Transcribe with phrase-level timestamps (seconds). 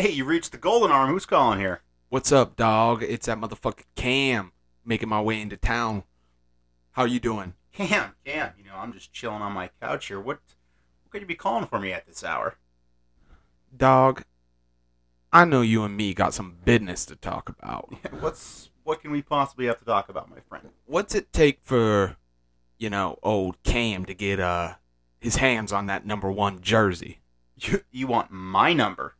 [0.00, 1.10] Hey, you reached the golden arm.
[1.10, 1.80] Who's calling here?
[2.08, 3.02] What's up, dog?
[3.02, 4.52] It's that motherfucker Cam
[4.84, 6.04] making my way into town.
[6.92, 7.54] How you doing?
[7.72, 8.52] Cam, Cam.
[8.56, 10.20] You know, I'm just chilling on my couch here.
[10.20, 10.38] What,
[11.02, 12.58] what could you be calling for me at this hour?
[13.76, 14.22] Dog,
[15.32, 17.92] I know you and me got some business to talk about.
[18.20, 20.68] What's what can we possibly have to talk about, my friend?
[20.86, 22.16] What's it take for,
[22.78, 24.74] you know, old Cam to get uh
[25.20, 27.18] his hands on that number one jersey?
[27.56, 29.16] You, you want my number?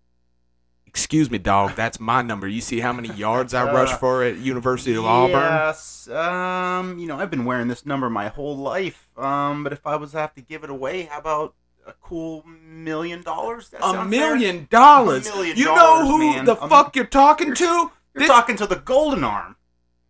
[0.88, 1.74] Excuse me, dog.
[1.76, 2.48] That's my number.
[2.48, 5.40] You see how many yards I rushed for at University of Auburn?
[5.42, 6.08] Yes.
[6.08, 9.08] Um, you know, I've been wearing this number my whole life.
[9.16, 11.54] Um, but if I was to have to give it away, how about
[11.86, 13.68] a cool million dollars?
[13.68, 15.28] That A million dollars.
[15.28, 16.44] A million You know dollars, who man.
[16.46, 17.64] the Um, fuck you're talking to?
[17.64, 19.56] You're This- talking to the golden arm.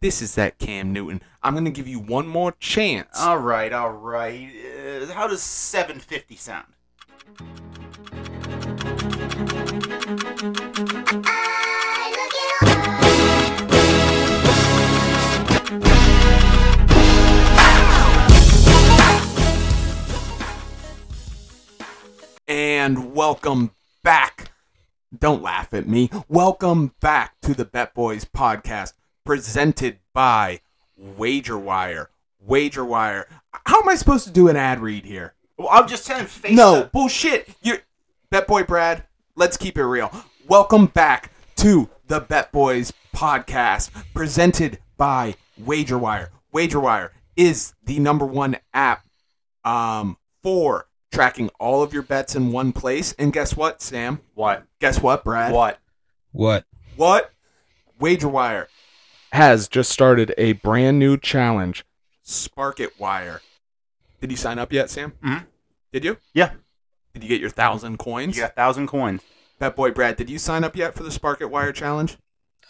[0.01, 1.21] This is that Cam Newton.
[1.43, 3.21] I'm gonna give you one more chance.
[3.21, 4.49] All right, all right.
[5.03, 6.67] Uh, how does 750 sound?
[22.49, 24.51] And welcome back.
[25.17, 26.11] Don't laugh at me.
[26.29, 30.61] Welcome back to the Bet Boys podcast presented by
[31.01, 32.07] WagerWire.
[32.49, 33.25] WagerWire.
[33.67, 35.35] How am I supposed to do an ad read here?
[35.59, 37.51] Well, I'm just telling face no, the- bullshit.
[37.63, 37.79] You're
[38.31, 39.05] Bet Boy Brad.
[39.37, 40.11] Let's keep it real.
[40.49, 46.29] Welcome back to the Bet Boys podcast presented by WagerWire.
[46.55, 49.05] WagerWire is the number one app
[49.65, 53.15] um, for tracking all of your bets in one place.
[53.19, 54.21] And guess what, Sam?
[54.35, 54.65] What?
[54.81, 55.53] Guess what, Brad?
[55.53, 55.79] What?
[56.33, 56.65] What?
[56.97, 57.33] What?
[58.01, 58.67] WagerWire
[59.33, 61.85] has just started a brand new challenge,
[62.23, 63.41] Spark It Wire.
[64.21, 65.13] Did you sign up yet, Sam?
[65.23, 65.47] Mhm.
[65.93, 66.19] Did you?
[66.33, 66.53] Yeah.
[67.13, 68.37] Did you get your thousand You coins?
[68.39, 69.23] got a thousand coins.
[69.59, 72.17] That boy Brad, did you sign up yet for the Spark It Wire challenge?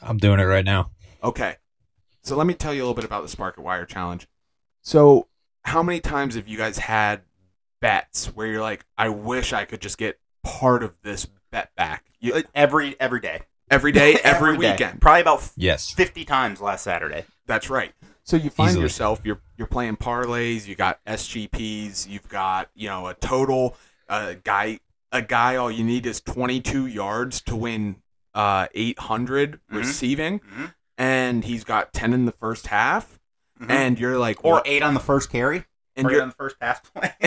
[0.01, 0.91] I'm doing it right now.
[1.23, 1.57] Okay.
[2.23, 4.27] So let me tell you a little bit about the Spark It Wire challenge.
[4.83, 5.29] So,
[5.65, 7.23] how many times have you guys had
[7.81, 12.05] bets where you're like, I wish I could just get part of this bet back?
[12.21, 13.43] You, Uh, Every every day.
[13.71, 14.73] every day, every, day.
[14.73, 15.01] weekend.
[15.01, 15.91] Probably about f- Yes.
[15.93, 17.25] 50 times last Saturday.
[17.47, 17.93] That's right.
[18.25, 18.83] So you find Easily.
[18.83, 23.77] yourself you're you're playing parlays, you got SGPs, you've got, you know, a total
[24.09, 24.81] uh, guy
[25.13, 27.97] a guy all you need is 22 yards to win
[28.35, 29.77] uh 800 Mhm.
[29.77, 30.75] receiving Mhm.
[30.99, 33.19] and he's got 10 in the first half
[33.61, 33.71] Mhm.
[33.71, 35.65] and you're like Or what- eight on the first carry.
[35.97, 37.15] and or you're on the first pass play.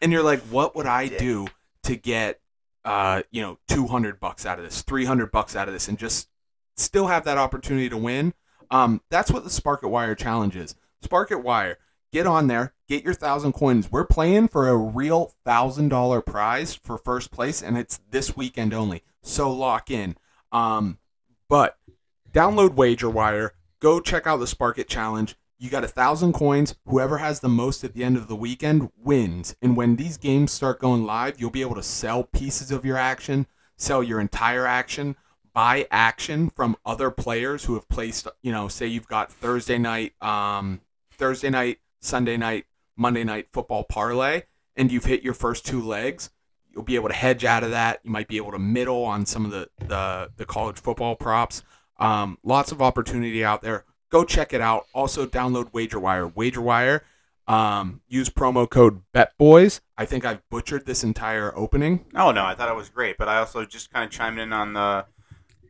[0.00, 1.46] and you're like what would I do
[1.84, 2.40] to get
[2.84, 6.28] uh you know 200 bucks out of this, 300 bucks out of this and just
[6.76, 8.34] still have that opportunity to win?
[8.70, 10.74] Um that's what the Spark It Wire challenge is.
[11.00, 11.78] Spark It Wire
[12.12, 13.90] get on there, get your thousand coins.
[13.90, 18.74] We're playing for a real thousand dollar prize for first place, and it's this weekend
[18.74, 19.02] only.
[19.22, 20.16] So lock in.
[20.52, 20.98] Um,
[21.48, 21.78] but
[22.32, 25.34] download Wager Wire, go check out the Spark It Challenge.
[25.62, 26.74] You got a thousand coins.
[26.86, 29.54] Whoever has the most at the end of the weekend wins.
[29.62, 32.96] And when these games start going live, you'll be able to sell pieces of your
[32.96, 33.46] action,
[33.76, 35.14] sell your entire action,
[35.54, 38.26] buy action from other players who have placed.
[38.42, 40.80] You know, say you've got Thursday night, um,
[41.12, 44.42] Thursday night, Sunday night, Monday night football parlay,
[44.74, 46.30] and you've hit your first two legs,
[46.72, 48.00] you'll be able to hedge out of that.
[48.02, 51.62] You might be able to middle on some of the the, the college football props.
[52.00, 53.84] Um, lots of opportunity out there.
[54.12, 54.86] Go check it out.
[54.92, 56.32] Also, download WagerWire.
[56.34, 57.00] WagerWire.
[57.48, 59.80] Um, use promo code BetBoys.
[59.96, 62.04] I think I've butchered this entire opening.
[62.14, 64.52] Oh no, I thought it was great, but I also just kind of chimed in
[64.52, 65.06] on the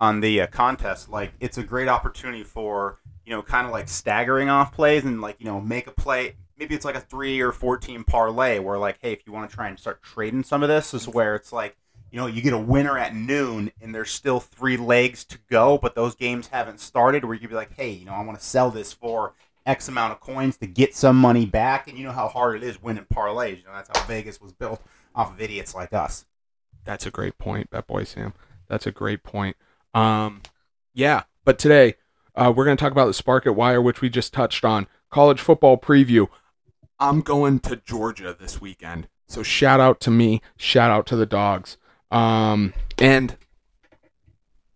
[0.00, 1.08] on the uh, contest.
[1.08, 5.20] Like, it's a great opportunity for you know, kind of like staggering off plays and
[5.20, 6.34] like you know, make a play.
[6.58, 9.54] Maybe it's like a three or fourteen parlay where like, hey, if you want to
[9.54, 11.76] try and start trading some of this, is where it's like.
[12.12, 15.78] You know, you get a winner at noon, and there's still three legs to go,
[15.78, 17.24] but those games haven't started.
[17.24, 19.32] Where you could be like, "Hey, you know, I want to sell this for
[19.64, 22.62] X amount of coins to get some money back." And you know how hard it
[22.62, 23.58] is winning parlays.
[23.58, 24.82] You know, that's how Vegas was built
[25.14, 26.26] off of idiots like us.
[26.84, 28.34] That's a great point, that boy Sam.
[28.68, 29.56] That's a great point.
[29.94, 30.42] Um,
[30.92, 31.94] yeah, but today
[32.34, 34.86] uh, we're going to talk about the Spark at Wire, which we just touched on.
[35.10, 36.28] College football preview.
[36.98, 40.42] I'm going to Georgia this weekend, so shout out to me.
[40.58, 41.78] Shout out to the dogs.
[42.12, 43.36] Um, and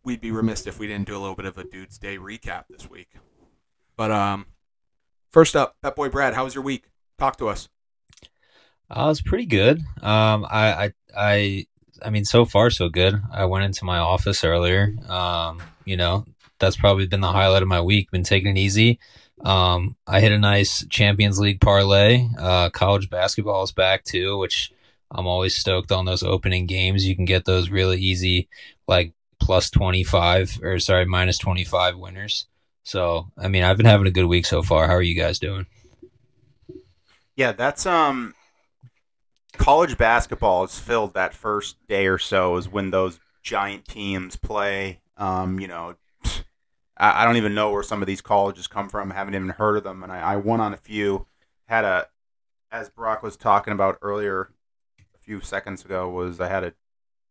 [0.02, 2.64] we'd be remiss if we didn't do a little bit of a Dude's Day recap
[2.70, 3.10] this week.
[3.96, 4.46] But um,
[5.30, 6.84] first up, Bet Boy Brad, how was your week?
[7.18, 7.68] Talk to us.
[8.90, 9.80] Uh, was pretty good.
[10.00, 11.66] Um, I, I, I,
[12.02, 13.20] I mean, so far so good.
[13.32, 14.94] I went into my office earlier.
[15.08, 16.24] Um, you know,
[16.58, 18.10] that's probably been the highlight of my week.
[18.10, 18.98] Been taking it easy.
[19.44, 22.26] Um, I hit a nice Champions League parlay.
[22.38, 24.72] Uh, college basketball is back too, which
[25.10, 27.06] I'm always stoked on those opening games.
[27.06, 28.48] You can get those really easy,
[28.88, 32.46] like plus 25 or sorry, minus 25 winners.
[32.84, 34.86] So, I mean, I've been having a good week so far.
[34.86, 35.66] How are you guys doing?
[37.34, 38.34] Yeah, that's um
[39.56, 45.00] college basketball is filled that first day or so is when those giant teams play.
[45.16, 45.96] Um, you know,
[46.96, 49.12] I, I don't even know where some of these colleges come from.
[49.12, 51.26] I haven't even heard of them, and I, I won on a few.
[51.66, 52.08] Had a,
[52.70, 54.50] as Brock was talking about earlier,
[55.26, 56.72] few seconds ago, was I had a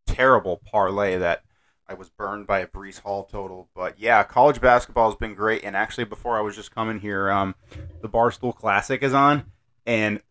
[0.06, 1.44] terrible parlay that
[1.88, 3.70] I was burned by a Breece Hall total.
[3.76, 5.64] But yeah, college basketball has been great.
[5.64, 7.56] And actually, before I was just coming here, um,
[8.02, 9.52] the Barstool Classic is on,
[9.86, 10.22] and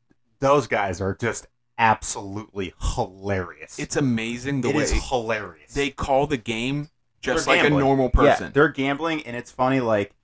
[0.40, 1.46] those guys are just
[1.78, 3.78] absolutely hilarious.
[3.78, 5.72] It's amazing the It way is hilarious.
[5.74, 6.88] they call the game
[7.20, 7.82] just They're like gambling.
[7.82, 8.46] a normal person.
[8.46, 9.80] Yeah, they're gambling, and it's funny.
[9.80, 10.14] Like,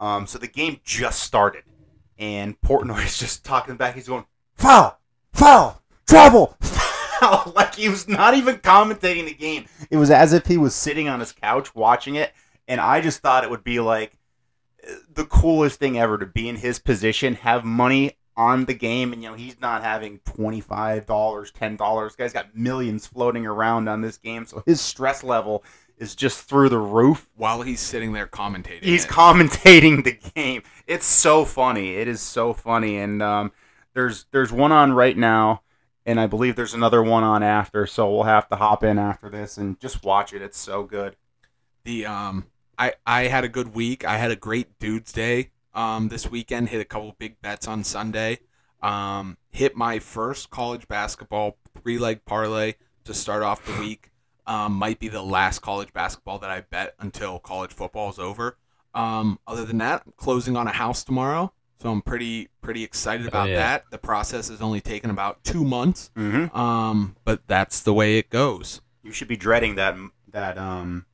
[0.00, 1.64] um, so the game just started,
[2.18, 3.94] and Portnoy's just talking back.
[3.94, 4.24] He's going
[4.54, 4.98] foul,
[5.32, 7.52] foul, travel, foul.
[7.56, 9.66] like he was not even commentating the game.
[9.90, 12.32] It was as if he was sitting on his couch watching it,
[12.68, 14.18] and I just thought it would be like
[15.12, 19.22] the coolest thing ever to be in his position, have money on the game, and
[19.22, 22.16] you know he's not having twenty five dollars, ten dollars.
[22.16, 25.64] Guy's got millions floating around on this game, so his stress level
[25.96, 27.28] is just through the roof.
[27.36, 29.10] While he's sitting there commentating, He's it.
[29.10, 30.62] commentating the game.
[30.88, 31.94] It's so funny.
[31.94, 33.52] It is so funny, and um,
[33.94, 35.62] there's there's one on right now,
[36.06, 37.86] and I believe there's another one on after.
[37.86, 40.42] So we'll have to hop in after this and just watch it.
[40.42, 41.16] It's so good.
[41.84, 42.46] the um
[42.78, 44.04] I I had a good week.
[44.04, 46.68] I had a great dudes day um this weekend.
[46.70, 48.40] Hit a couple big bets on Sunday.
[48.82, 52.74] Um hit my first college basketball three leg parlay
[53.04, 54.10] to start off the week.
[54.46, 58.58] Um might be the last college basketball that I bet until college football is over.
[58.94, 61.52] Um other than that, I'm closing on a house tomorrow.
[61.80, 63.56] So I'm pretty pretty excited about yeah.
[63.56, 63.84] that.
[63.90, 66.10] The process has only taken about 2 months.
[66.16, 66.56] Mm-hmm.
[66.56, 68.80] Um but that's the way it goes.
[69.02, 69.96] You should be dreading that
[70.32, 71.06] that um.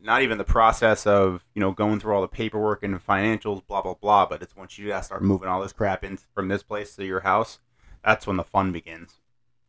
[0.00, 3.82] Not even the process of you know going through all the paperwork and financials, blah
[3.82, 4.26] blah blah.
[4.26, 7.04] But it's once you gotta start moving all this crap in from this place to
[7.04, 7.58] your house,
[8.04, 9.20] that's when the fun begins.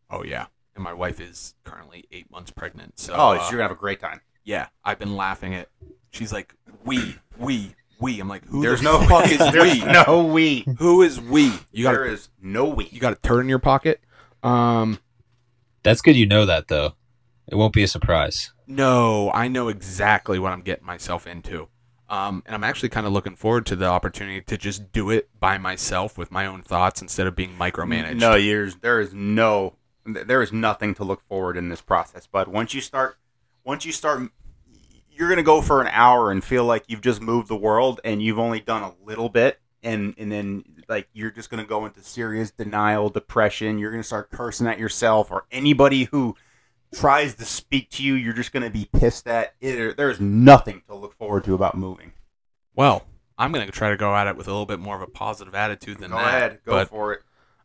[0.10, 0.48] Oh yeah.
[0.76, 3.00] And my wife is currently 8 months pregnant.
[3.00, 4.22] So oh, uh, you're gonna have a great time.
[4.44, 5.70] Yeah, I've been laughing at.
[6.12, 6.56] She's like,
[6.86, 8.20] we, we, we.
[8.20, 9.84] I'm like, who There's the no fuck is we?
[9.84, 10.66] no we.
[10.80, 11.52] Who is we?
[11.72, 12.86] You got there a, is no we.
[12.88, 14.02] you got a turd in your pocket?
[14.44, 15.00] Um,
[15.84, 16.94] That's good you know that though.
[17.48, 18.52] It won't be a surprise.
[18.68, 21.70] no, I know exactly what I'm getting myself into.
[22.10, 25.30] Um, and I'm actually kind of looking forward to the opportunity to just do it
[25.42, 28.16] by myself with my own thoughts instead of being micromanaged.
[28.18, 32.26] No, there's there is no there is nothing to look forward in this process.
[32.26, 33.18] But once you start,
[33.66, 34.30] once you start,
[35.18, 38.22] you're gonna go for an hour and feel like you've just moved the world and
[38.22, 42.02] you've only done a little bit, and and then like you're just gonna go into
[42.02, 43.78] serious denial, depression.
[43.80, 46.36] You're gonna start cursing at yourself or anybody who
[46.94, 48.14] tries to speak to you.
[48.14, 49.56] You're just gonna be pissed at.
[49.60, 52.14] It, there's nothing to look forward to about moving.
[52.76, 53.06] Well,
[53.38, 55.56] I'm gonna try to go at it with a little bit more of a positive
[55.56, 56.28] attitude than Go that.
[56.28, 57.22] ahead, go but for it.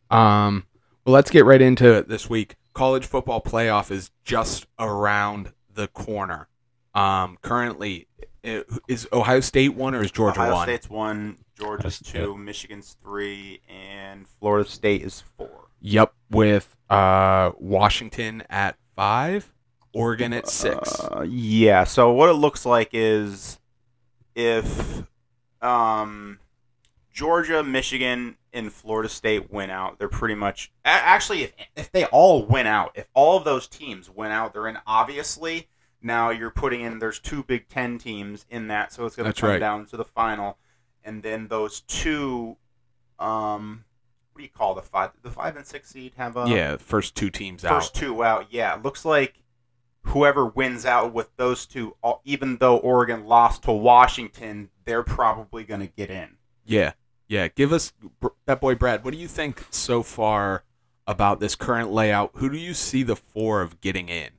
[0.09, 0.65] Um,
[1.05, 2.55] well, let's get right into it this week.
[2.73, 6.47] College football playoff is just around the corner.
[6.93, 8.07] Um, currently,
[8.43, 10.63] is Ohio State one or is Georgia Ohio one?
[10.63, 15.69] Ohio State's one, Georgia's two, Michigan's three, and Florida State is four.
[15.81, 19.51] Yep, with uh, Washington at five,
[19.93, 20.99] Oregon at six.
[20.99, 21.83] Uh, yeah.
[21.83, 23.59] So what it looks like is
[24.35, 25.03] if
[25.61, 26.39] um,
[27.11, 32.45] Georgia, Michigan, and Florida State win out, they're pretty much actually if if they all
[32.45, 34.77] win out, if all of those teams win out, they're in.
[34.85, 35.67] Obviously,
[36.03, 36.99] now you're putting in.
[36.99, 39.59] There's two Big Ten teams in that, so it's going to come right.
[39.59, 40.57] down to the final,
[41.03, 42.57] and then those two.
[43.19, 43.85] Um,
[44.33, 45.11] what do you call the five?
[45.21, 47.99] The five and six seed have a yeah, first two teams first out.
[47.99, 48.47] two out.
[48.49, 49.43] Yeah, looks like
[50.03, 51.95] whoever wins out with those two,
[52.25, 56.37] even though Oregon lost to Washington, they're probably going to get in.
[56.65, 56.93] Yeah,
[57.27, 57.47] yeah.
[57.47, 57.93] Give us
[58.45, 59.03] that boy Brad.
[59.03, 60.63] What do you think so far
[61.07, 62.31] about this current layout?
[62.35, 64.29] Who do you see the four of getting in?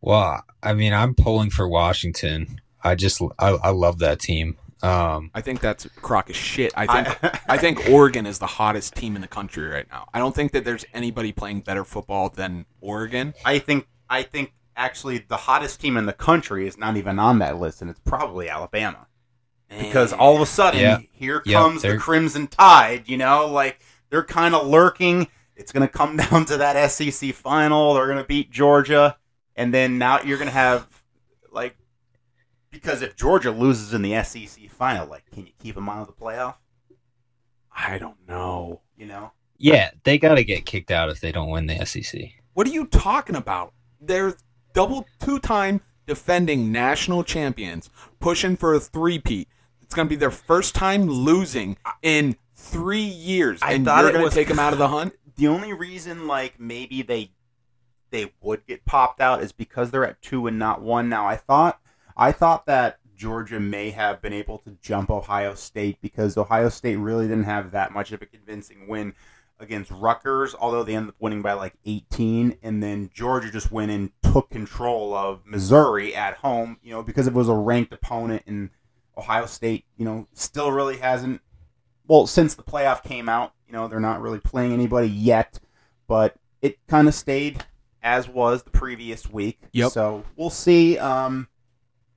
[0.00, 2.60] Well, I mean, I'm pulling for Washington.
[2.82, 4.56] I just I, I love that team.
[4.82, 6.72] Um, I think that's crock of shit.
[6.74, 10.08] I think I think Oregon is the hottest team in the country right now.
[10.14, 13.34] I don't think that there's anybody playing better football than Oregon.
[13.44, 17.40] I think I think actually the hottest team in the country is not even on
[17.40, 19.06] that list, and it's probably Alabama.
[19.68, 20.98] Because all of a sudden, Yeah.
[21.12, 23.04] here Yeah, comes the Crimson Tide.
[23.06, 25.28] You know, like they're kind of lurking.
[25.54, 27.92] It's going to come down to that SEC final.
[27.94, 29.16] They're going to beat Georgia,
[29.56, 30.86] and then now you're going to have
[31.52, 31.76] like
[32.70, 36.06] because if Georgia loses in the SEC final, like can you keep them out of
[36.06, 36.54] the playoff?
[37.76, 38.80] I don't know.
[38.96, 42.20] You know, yeah, they got to get kicked out if they don't win the SEC.
[42.54, 43.72] What are you talking about?
[44.00, 44.34] They're
[44.74, 47.88] double two-time defending national champions,
[48.18, 49.48] pushing for a three-peat.
[49.80, 54.10] It's going to be their first time losing in three years, I and thought you're
[54.10, 55.14] it going to was- take them out of the hunt.
[55.36, 57.30] the only reason like maybe they
[58.10, 61.08] they would get popped out is because they're at two and not one.
[61.08, 61.80] Now I thought
[62.16, 66.96] I thought that Georgia may have been able to jump Ohio State because Ohio State
[66.96, 69.14] really didn't have that much of a convincing win
[69.58, 73.90] against Rutgers, although they ended up winning by like 18, and then Georgia just went
[73.90, 78.42] and took control of Missouri at home, you know, because it was a ranked opponent,
[78.46, 78.70] and
[79.18, 81.42] Ohio State, you know, still really hasn't.
[82.08, 85.60] Well, since the playoff came out, you know, they're not really playing anybody yet,
[86.08, 87.64] but it kind of stayed
[88.02, 89.58] as was the previous week.
[89.72, 89.92] Yep.
[89.92, 90.98] So we'll see.
[90.98, 91.48] Um,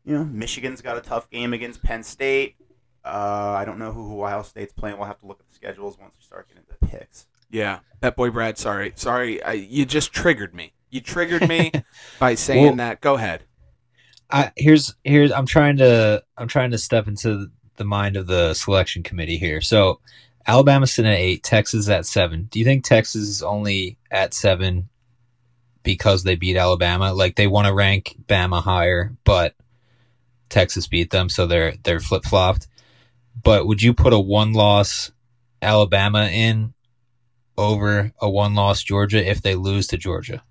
[0.05, 2.55] you know, Michigan's got a tough game against Penn State.
[3.05, 4.97] Uh, I don't know who Ohio State's playing.
[4.97, 7.27] We'll have to look at the schedules once we start getting into picks.
[7.49, 8.57] Yeah, Bet Boy Brad.
[8.57, 9.43] Sorry, sorry.
[9.43, 10.73] I, you just triggered me.
[10.89, 11.71] You triggered me
[12.19, 13.01] by saying Well- that.
[13.01, 13.43] Go ahead.
[14.31, 18.53] I here's here's I'm trying to I'm trying to step into the mind of the
[18.53, 19.61] selection committee here.
[19.61, 19.99] So
[20.47, 22.47] Alabama's sitting at eight, Texas at seven.
[22.49, 24.89] Do you think Texas is only at seven
[25.83, 27.13] because they beat Alabama?
[27.13, 29.55] Like they want to rank Bama higher, but
[30.49, 32.67] Texas beat them, so they're they're flip flopped.
[33.41, 35.11] But would you put a one loss
[35.61, 36.73] Alabama in
[37.57, 40.43] over a one loss Georgia if they lose to Georgia?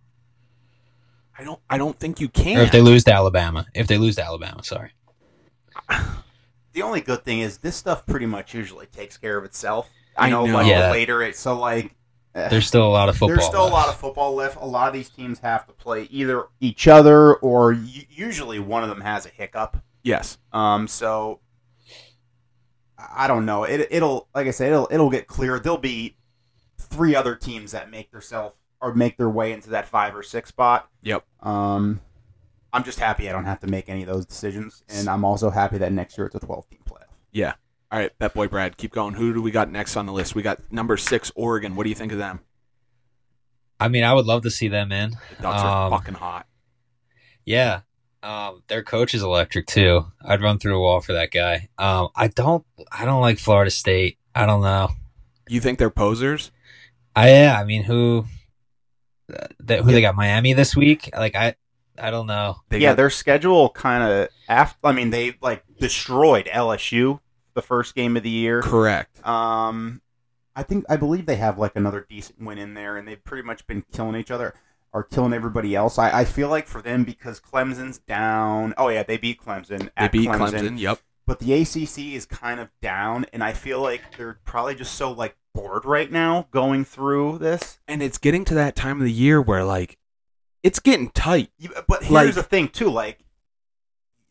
[1.39, 1.61] I don't.
[1.69, 2.59] I don't think you can.
[2.59, 3.67] Or if they lose to Alabama.
[3.75, 4.93] If they lose to Alabama, sorry.
[6.75, 9.91] The only good thing is this stuff pretty much usually takes care of itself.
[10.17, 10.55] I know, know.
[10.55, 10.91] like Yeah.
[10.91, 11.95] later it so like
[12.35, 13.37] There's still a lot of football.
[13.37, 13.73] there's still a left.
[13.75, 14.57] lot of football left.
[14.61, 18.83] A lot of these teams have to play either each other or u- usually one
[18.83, 19.77] of them has a hiccup.
[20.03, 20.39] yes.
[20.53, 21.41] Um, so
[22.99, 23.65] I I don't know.
[23.65, 25.59] It it'll like I said, it'll it'll get clear.
[25.59, 26.17] There'll be
[26.79, 30.49] three other teams that make themselves or make their way into that five or six
[30.49, 30.89] spot.
[31.03, 31.25] Yep.
[31.43, 32.01] Um,
[32.73, 35.51] I'm just happy I don't have to make any of those decisions, and I'm also
[35.51, 37.13] happy that next year it's a 12 team playoff.
[37.31, 37.55] Yeah.
[37.93, 39.13] All right, Bet Boy Brad, keep going.
[39.15, 40.35] Who do we got next on the list?
[40.35, 41.77] We got number six, Oregon.
[41.77, 42.41] What do you think of them?
[43.79, 45.11] I mean, I would love to see them in.
[45.37, 46.47] The Ducks are Um, fucking hot.
[47.45, 47.81] Yeah.
[48.23, 50.07] Um, their coach is electric too.
[50.25, 51.69] I'd run through a wall for that guy.
[51.77, 54.17] Um, I don't, I don't like Florida State.
[54.35, 54.89] I don't know.
[55.49, 56.51] You think they're posers?
[57.15, 58.25] I, yeah, I mean, who,
[59.31, 61.11] uh, that, who they got Miami this week?
[61.15, 61.57] Like, I,
[61.99, 62.57] I don't know.
[62.71, 64.79] They yeah, got- their schedule kind of after.
[64.87, 67.21] I mean, they like destroyed LSU
[67.55, 68.63] the first game of the year.
[68.63, 69.27] correct.
[69.27, 70.01] Um,
[70.55, 73.43] I think I believe they have like another decent win in there, and they've pretty
[73.47, 74.55] much been killing each other
[74.93, 75.99] or killing everybody else.
[75.99, 78.75] I, I feel like for them because Clemson's down.
[78.77, 79.79] Oh yeah, they beat Clemson.
[79.85, 80.79] They at beat Clemson.
[80.79, 80.99] Yep.
[81.27, 85.11] but the ACC is kind of down, and I feel like they're probably just so
[85.11, 87.79] like bored right now going through this.
[87.89, 89.97] And it's getting to that time of the year where like
[90.63, 91.51] it's getting tight.
[91.59, 93.21] You, but here's Like- the thing too, like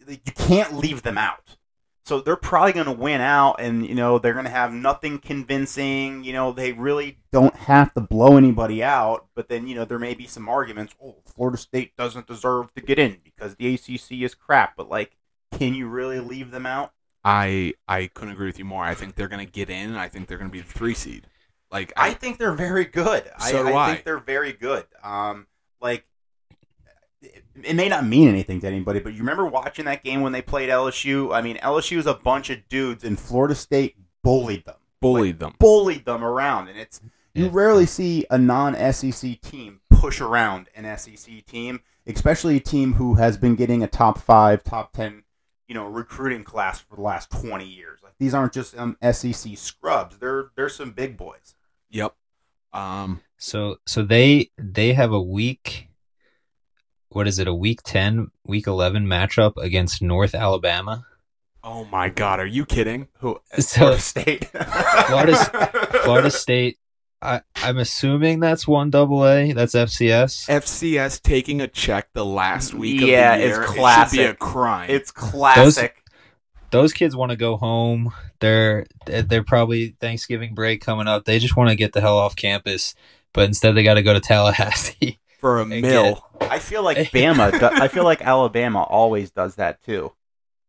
[0.08, 1.58] you can't leave them out.
[2.04, 5.20] So they're probably going to win out, and you know they're going to have nothing
[5.20, 6.24] convincing.
[6.24, 9.28] You know they really don't have to blow anybody out.
[9.36, 10.96] But then you know there may be some arguments.
[11.04, 14.76] Oh, Florida State doesn't deserve to get in because the ACC is crap.
[14.76, 15.18] But like,
[15.58, 16.92] can you really leave them out?
[17.24, 18.84] I I couldn't agree with you more.
[18.84, 19.96] I think they're gonna get in.
[19.96, 21.28] I think they're gonna be the three seed.
[21.72, 23.30] Like I I, think they're very good.
[23.40, 23.94] So I, do I I.
[23.94, 24.86] think they're very good.
[25.04, 25.48] Um,
[25.80, 26.06] like
[27.22, 30.32] it, it may not mean anything to anybody, but you remember watching that game when
[30.32, 31.34] they played LSU?
[31.34, 35.56] I mean, LSU is a bunch of dudes, and Florida State bullied them, bullied them.
[35.60, 37.02] bullied them around, and it's
[37.34, 37.52] you Yeah.
[37.54, 43.38] rarely see a non-SEC team push around an SEC team, especially a team who has
[43.38, 45.24] been getting a top five, top ten,
[45.68, 48.00] you know, recruiting class for the last twenty years.
[48.04, 51.56] Like these aren't just um, SEC scrubs; they're they're some big boys.
[51.92, 52.14] Yep.
[52.74, 53.22] Um.
[53.38, 55.88] So, so they, they have a week,
[57.12, 57.48] what is it?
[57.48, 61.06] A week 10, week 11 matchup against North Alabama.
[61.64, 62.40] Oh my God.
[62.40, 63.08] Are you kidding?
[63.20, 63.40] Who?
[63.60, 64.46] So- Florida State.
[65.08, 65.48] Florida's-
[66.04, 66.78] Florida State,
[67.22, 69.52] I, I'm assuming that's one double A.
[69.54, 70.48] That's FCS.
[70.50, 73.62] FCS taking a check the last week Yeah, of the it's year.
[73.64, 73.82] It should be a
[74.34, 74.40] classic.
[74.40, 74.90] crime.
[74.90, 75.98] It's classic.
[76.72, 78.12] Those kids want to go home.
[78.40, 81.26] They're they're probably Thanksgiving break coming up.
[81.26, 82.96] They just want to get the hell off campus,
[83.34, 85.20] but instead they got to go to Tallahassee.
[85.42, 86.26] for a mill.
[86.40, 87.52] I feel like Bama.
[87.60, 90.14] do- I feel like Alabama always does that too.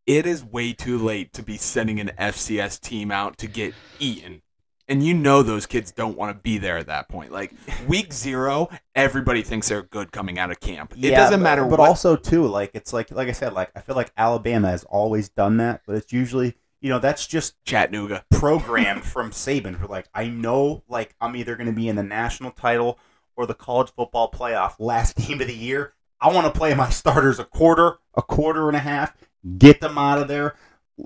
[0.05, 4.41] It is way too late to be sending an FCS team out to get eaten.
[4.89, 7.31] And you know those kids don't want to be there at that point.
[7.31, 7.53] Like
[7.87, 10.91] week zero, everybody thinks they're good coming out of camp.
[10.93, 11.87] It Yeah, doesn't but- matter But what.
[11.87, 15.29] also too, like it's like like I said, like I feel like Alabama has always
[15.29, 18.25] done that, but it's usually you know that's just Chattanooga.
[18.29, 22.03] programmed from Saban for like I know like I'm either going to be in the
[22.03, 22.99] national title
[23.35, 25.93] or the college football playoff last game of the year.
[26.21, 29.13] I want to play my starters a quarter, a quarter and a half,
[29.57, 30.55] get them out of there,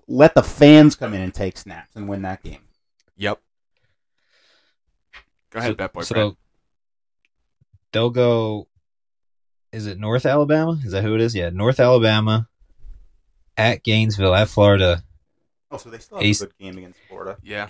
[0.07, 2.59] let the fans come in and take snaps and win that game.
[3.17, 3.39] Yep.
[5.49, 6.01] Go ahead, so, Bet Boy.
[6.01, 6.35] So Brad.
[7.93, 8.67] they'll go.
[9.71, 10.79] Is it North Alabama?
[10.83, 11.33] Is that who it is?
[11.35, 12.47] Yeah, North Alabama.
[13.57, 15.03] At Gainesville, at Florida,
[15.71, 17.37] Oh, so they still have Ace- a good game against Florida.
[17.41, 17.69] Yeah.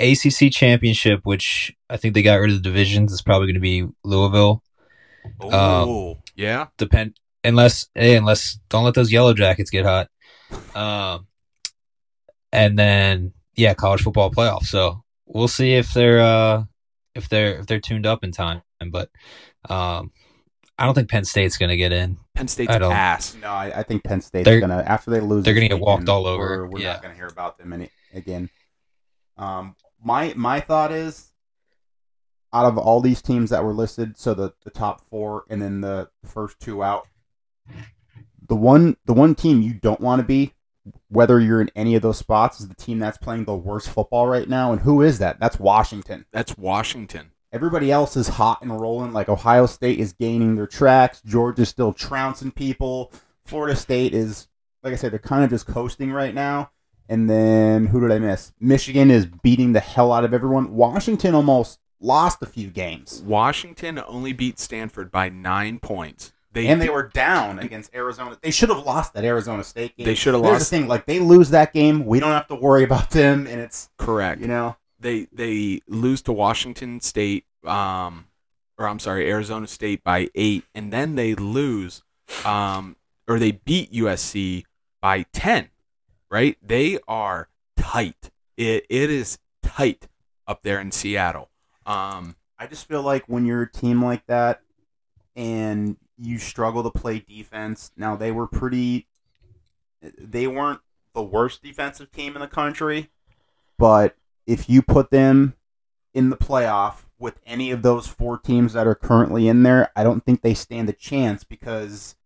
[0.00, 3.12] ACC championship, which I think they got rid of the divisions.
[3.12, 4.62] It's probably going to be Louisville.
[5.40, 6.66] Oh, yeah.
[6.78, 10.08] Depend unless hey, unless don't let those yellow jackets get hot.
[10.74, 11.26] Um,
[12.52, 14.64] and then yeah, college football playoff.
[14.64, 16.64] So we'll see if they're uh
[17.14, 18.62] if they're if they're tuned up in time.
[18.90, 19.08] But
[19.70, 20.12] um,
[20.78, 22.18] I don't think Penn State's going to get in.
[22.34, 23.34] Penn State's I don't- ass.
[23.40, 25.44] No, I, I think Penn State's They're- gonna after they lose.
[25.44, 26.64] they're gonna get walked all over.
[26.64, 26.94] We're, we're Yeah.
[26.94, 28.50] not gonna hear about them any again.
[29.38, 29.74] Um,
[30.04, 31.32] my my thought is,
[32.52, 35.80] out of all these teams that were listed, so the the top four and then
[35.80, 37.08] the, the first two out,
[38.46, 40.52] the one the one team you don't want to be,
[41.08, 44.28] whether you're in any of those spots, is the team that's playing the worst football
[44.28, 44.70] right now.
[44.70, 45.40] And who is that?
[45.40, 46.26] That's Washington.
[46.32, 47.32] That's Washington.
[47.52, 49.12] Everybody else is hot and rolling.
[49.12, 51.22] Like Ohio State is gaining their tracks.
[51.24, 53.12] Georgia's still trouncing people.
[53.44, 54.48] Florida State is,
[54.82, 56.70] like I said, they're kind of just coasting right now.
[57.08, 58.52] And then who did I miss?
[58.60, 60.74] Michigan is beating the hell out of everyone.
[60.74, 66.32] Washington almost lost a few games, Washington only beat Stanford by nine points.
[66.52, 68.38] They and they were down against Arizona.
[68.40, 70.06] They should have lost that Arizona State game.
[70.06, 70.70] They should have There's lost.
[70.70, 73.60] the thing, like they lose that game, we don't have to worry about them, and
[73.60, 74.40] it's Correct.
[74.40, 78.26] you know They they lose to Washington State, um,
[78.78, 82.02] or I'm sorry, Arizona State by eight, and then they lose,
[82.44, 82.96] um,
[83.26, 84.64] or they beat USC
[85.02, 85.70] by ten.
[86.34, 86.58] Right?
[86.60, 88.32] They are tight.
[88.56, 90.08] It it is tight
[90.48, 91.48] up there in Seattle.
[91.86, 94.60] Um, I just feel like when you're a team like that
[95.36, 99.06] and you struggle to play defense, now they were pretty
[100.18, 100.80] they weren't
[101.14, 103.12] the worst defensive team in the country,
[103.78, 105.54] but if you put them
[106.14, 110.02] in the playoff with any of those four teams that are currently in there, I
[110.02, 112.16] don't think they stand a chance because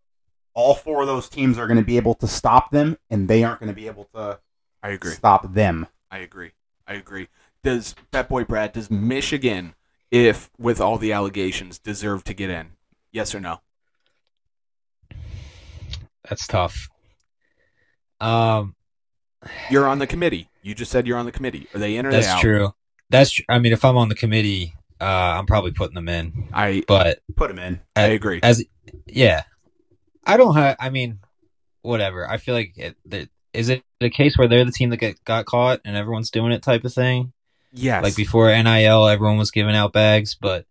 [0.59, 3.44] all four of those teams are going to be able to stop them and they
[3.44, 4.40] aren't going to be able to
[4.83, 5.12] I agree.
[5.12, 5.87] stop them.
[6.11, 6.51] I agree.
[6.85, 7.29] I agree.
[7.62, 9.75] Does Bet Boy Brad, does Michigan,
[10.11, 12.71] if with all the allegations, deserve to get in?
[13.12, 13.61] Yes or no?
[16.29, 16.88] That's tough.
[18.21, 18.75] Um,
[19.71, 20.49] You're on the committee.
[20.62, 21.68] You just said you're on the committee.
[21.73, 22.40] Are they in or they that's out?
[22.40, 22.73] true.
[23.11, 26.49] That's tr- I mean, if I'm on the committee, uh, I'm probably putting them in.
[26.53, 27.81] I But Put them in.
[27.94, 28.40] I agree.
[28.42, 28.64] as
[29.07, 29.44] yeah,
[30.29, 30.77] I don't have.
[30.79, 31.19] I mean,
[31.83, 32.29] whatever.
[32.29, 35.25] I feel like it, that, is it the case where they're the team that get,
[35.25, 37.33] got caught and everyone's doing it type of thing?
[37.73, 38.03] Yes.
[38.03, 40.67] Like before NIL, everyone was giving out bags, but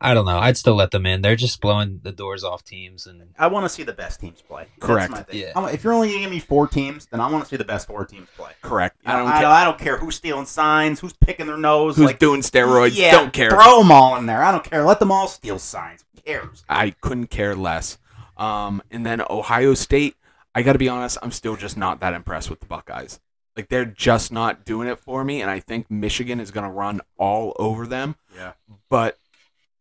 [0.00, 0.38] I don't know.
[0.38, 1.22] I'd still let them in.
[1.22, 4.42] They're just blowing the doors off teams, and I want to see the best teams
[4.42, 4.66] play.
[4.78, 5.10] That's Correct.
[5.10, 5.40] my thing.
[5.40, 5.52] Yeah.
[5.56, 7.86] I'm- if you're only giving me four teams, then I want to see the best
[7.86, 8.50] four teams play.
[8.60, 8.96] Correct.
[9.06, 9.46] You I don't I, care.
[9.48, 12.96] I don't care who's stealing signs, who's picking their nose, Who's like doing steroids?
[12.96, 13.50] Yeah, don't care.
[13.50, 14.42] Throw them all in there.
[14.42, 14.84] I don't care.
[14.84, 16.04] Let them all steal signs.
[16.14, 16.64] Who cares?
[16.68, 17.96] I couldn't care less.
[18.36, 20.16] Um, and then Ohio State.
[20.54, 21.18] I got to be honest.
[21.22, 23.18] I'm still just not that impressed with the Buckeyes.
[23.56, 26.70] Like they're just not doing it for me, and I think Michigan is going to
[26.70, 28.16] run all over them.
[28.36, 28.52] Yeah.
[28.88, 29.18] But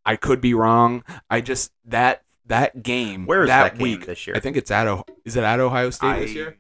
[0.05, 1.03] I could be wrong.
[1.29, 4.05] I just that that game Where is that, that, game week.
[4.05, 4.35] this year?
[4.35, 6.57] I think it's at O- is it at Ohio State I- this year?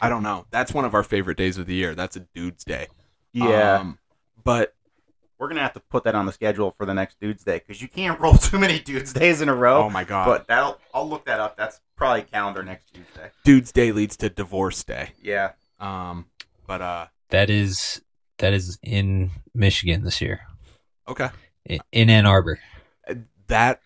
[0.00, 0.46] I don't know.
[0.50, 1.94] That's one of our favorite days of the year.
[1.94, 2.86] That's a dude's day.
[3.32, 3.98] Yeah, Um,
[4.44, 4.74] but
[5.40, 7.80] we're gonna have to put that on the schedule for the next Dudes Day because
[7.82, 9.84] you can't roll too many Dudes Days in a row.
[9.84, 11.56] oh my god, but that'll I'll look that up.
[11.56, 13.30] That's probably calendar next Tuesday.
[13.44, 15.10] dude's day leads to divorce day.
[15.22, 16.26] Yeah, Um,
[16.66, 18.02] but uh, that is
[18.38, 20.40] that is in Michigan this year,
[21.08, 21.30] okay.
[21.68, 22.58] i- in Ann Arbor.
[23.48, 23.80] that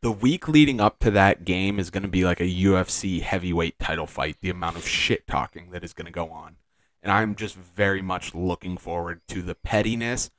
[0.00, 3.78] the week leading up to that game is going to be like a UFC heavyweight
[3.78, 4.36] title fight.
[4.40, 6.56] The amount of shit talking that is going to go on,
[7.02, 10.30] and I'm just very much looking forward to the pettiness,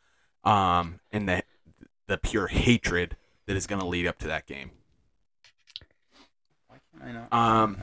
[0.46, 1.44] um, and the
[2.08, 3.16] the pure hatred
[3.48, 4.72] that is going to lead up to that game.
[6.68, 7.28] Why can't I know?
[7.32, 7.78] Um,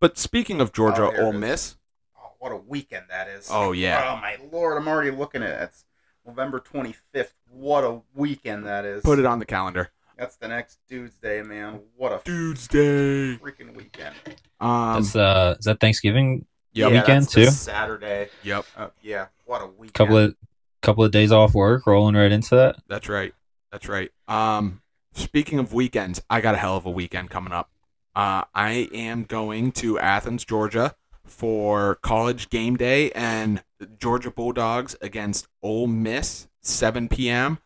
[0.00, 1.32] But speaking of Georgia Oh, Ole.
[1.32, 1.76] Miss,
[2.18, 3.48] Oh, what a weekend that is!
[3.50, 4.12] Oh, yeah.
[4.16, 5.62] Oh my lord, I'm already looking at it.
[5.64, 5.84] It's
[6.26, 7.32] November 25th.
[7.50, 9.02] What a weekend that is!
[9.02, 9.90] put it on the calendar.
[10.18, 11.80] That's the next Dudes Day, man.
[11.96, 13.36] What a Dude's Day.
[13.36, 14.14] freaking weekend.
[14.60, 17.50] Um, That's uh, is that Thanksgiving yep, yeah, weekend, that's the too?
[17.50, 18.28] Saturday.
[18.44, 19.94] yep, Uh, yeah, what a weekend.
[19.94, 20.36] couple of
[20.84, 22.76] couple of days off work, rolling right into that.
[22.88, 23.34] that's right.
[23.72, 24.10] That's right.
[24.28, 24.82] Um,
[25.14, 27.70] speaking of weekends, I got a hell of a weekend coming up.
[28.14, 30.94] Uh, I am going to Athens, Georgia
[31.24, 33.64] for college game day and
[33.98, 37.58] Georgia Bulldogs against Ole Miss, 7 p.m.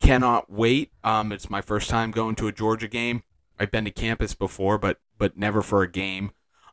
[0.00, 0.92] Cannot wait.
[1.02, 3.22] Um, it's my first time going to a Georgia game.
[3.58, 6.30] I've been to campus before, but but never for a game.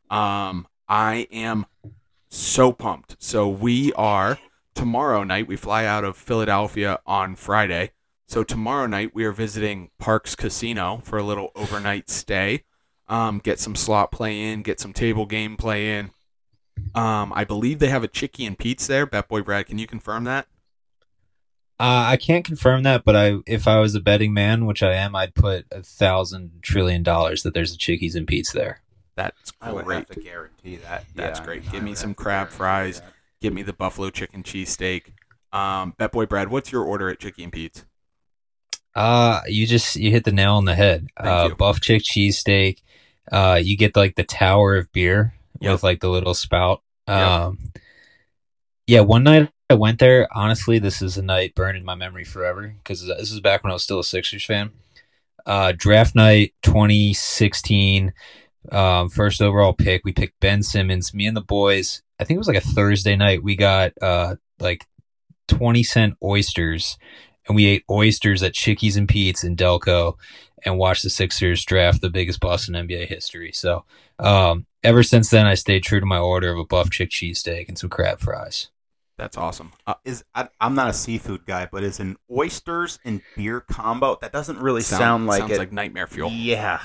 [0.09, 1.65] Um, I am
[2.27, 3.15] so pumped.
[3.19, 4.37] So we are
[4.73, 5.47] tomorrow night.
[5.47, 7.91] We fly out of Philadelphia on Friday.
[8.27, 12.63] So tomorrow night we are visiting Parx Casino for a little overnight stay.
[13.07, 16.11] Um, get some slot play in, get some table game play in.
[16.95, 19.05] Um, I believe they have a Chicky and Pete's there.
[19.05, 20.47] Bet Boy Brad, can you confirm that?
[21.79, 24.93] Uh, I can't confirm that, but I if I was a betting man, which I
[24.93, 28.81] am, I'd put a thousand trillion dollars that there's a Chickies and Pete's there.
[29.15, 29.97] That's I would great.
[29.97, 31.05] have to guarantee that.
[31.13, 31.71] That's Yeah, great.
[31.71, 33.01] Give me some crab fries.
[33.01, 33.12] that.
[33.43, 35.11] Give me the buffalo chicken cheesesteak.
[35.51, 37.83] Um, Bet Boy Brad, what's your order at Chicky and Pete's?
[38.95, 41.07] Uh, you just you hit the nail on the head.
[41.17, 41.55] Thank uh, you.
[41.55, 42.77] buff chick cheesesteak.
[43.29, 45.71] Uh, you get like the tower of beer Yep.
[45.73, 46.83] with like the little spout.
[47.09, 47.17] Yep.
[47.17, 47.57] Um,
[48.87, 50.29] yeah, one night I went there.
[50.33, 53.71] Honestly, this is a night burned in my memory forever because this is back when
[53.71, 54.71] I was still a Sixers fan.
[55.45, 58.13] Uh, draft night 2016,
[58.71, 60.05] um, first overall pick.
[60.05, 61.13] We picked Ben Simmons.
[61.13, 62.02] Me and the boys.
[62.19, 63.43] I think it was like a Thursday night.
[63.43, 64.85] We got uh like
[65.47, 66.97] 20 cent oysters
[67.47, 70.15] and we ate oysters at Chickies and Pete's in Delco
[70.65, 73.51] and watched the Sixers draft the biggest bust in NBA history.
[73.51, 73.83] So,
[74.19, 77.67] um, ever since then, I stayed true to my order of a buff chick cheesesteak
[77.67, 78.69] and some crab fries.
[79.17, 79.73] That's awesome.
[79.85, 84.17] Uh, Is I, I'm not a seafood guy, but is an oysters and beer combo
[84.21, 85.57] that doesn't really sound- sound, like sounds it.
[85.59, 86.29] like nightmare fuel.
[86.31, 86.79] Yeah,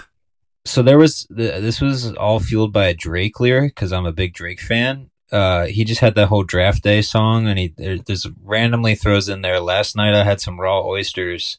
[0.64, 4.12] So there was th- this was all fueled by a Drake lyric because I'm a
[4.12, 5.10] big Drake fan.
[5.30, 9.28] Uh, he just had that whole draft day song, and he there, there's randomly throws
[9.28, 9.60] in there.
[9.60, 11.58] Last night I had some raw oysters,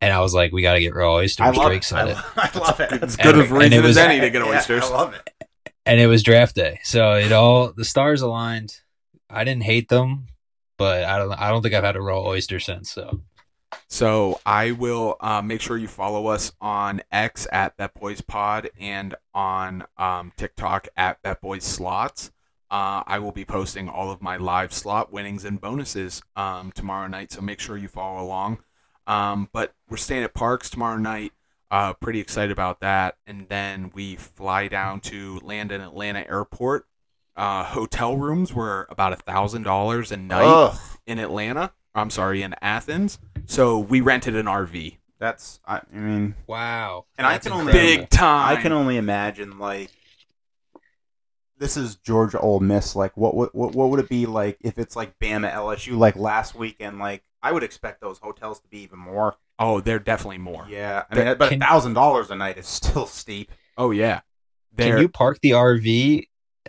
[0.00, 1.92] and I was like, "We got to get raw oysters." I love Drake it.
[1.92, 2.14] I, it.
[2.14, 2.92] lo- I love it.
[3.02, 4.84] It's good of and reason it was- as any to get Yeah, oysters.
[4.84, 5.46] I love it.
[5.84, 8.80] and it was draft day, so it all the stars aligned.
[9.28, 10.28] I didn't hate them,
[10.78, 11.32] but I don't.
[11.32, 12.90] I don't think I've had a raw oyster since.
[12.90, 13.20] So
[13.88, 18.70] So I will uh, make sure you follow us on X at Bet Boys Pod
[18.80, 22.30] and on um, TikTok at BetBoysSlots.
[22.72, 27.06] Uh, I will be posting all of my live slot winnings and bonuses um, tomorrow
[27.06, 28.58] night, so make sure you follow along.
[29.06, 31.32] Um, but we're staying at Parx tomorrow night.
[31.70, 33.16] Uh, pretty excited about that.
[33.26, 36.86] And then we fly down to land in Atlanta Airport.
[37.36, 41.72] Uh, hotel rooms were about a thousand dollars a night Ugh, in Atlanta.
[41.94, 43.18] I'm sorry, in Athens.
[43.46, 44.96] So we rented an RV.
[45.18, 48.00] that's I, I mean, wow, And I That's can only- incredible.
[48.02, 48.56] Big time.
[48.56, 49.90] I can only imagine like
[51.62, 52.96] this is Georgia Ole Miss.
[52.96, 56.16] Like, what what what what would it be like if it's like Bama LSU like
[56.16, 56.98] last weekend?
[56.98, 59.36] Like, I would expect those hotels to be even more.
[59.58, 60.66] Oh, they're definitely more.
[60.68, 63.52] Yeah, I But mean, but a thousand dollars a night is still steep.
[63.78, 64.20] Oh yeah.
[64.74, 66.26] They're, Can you park the RV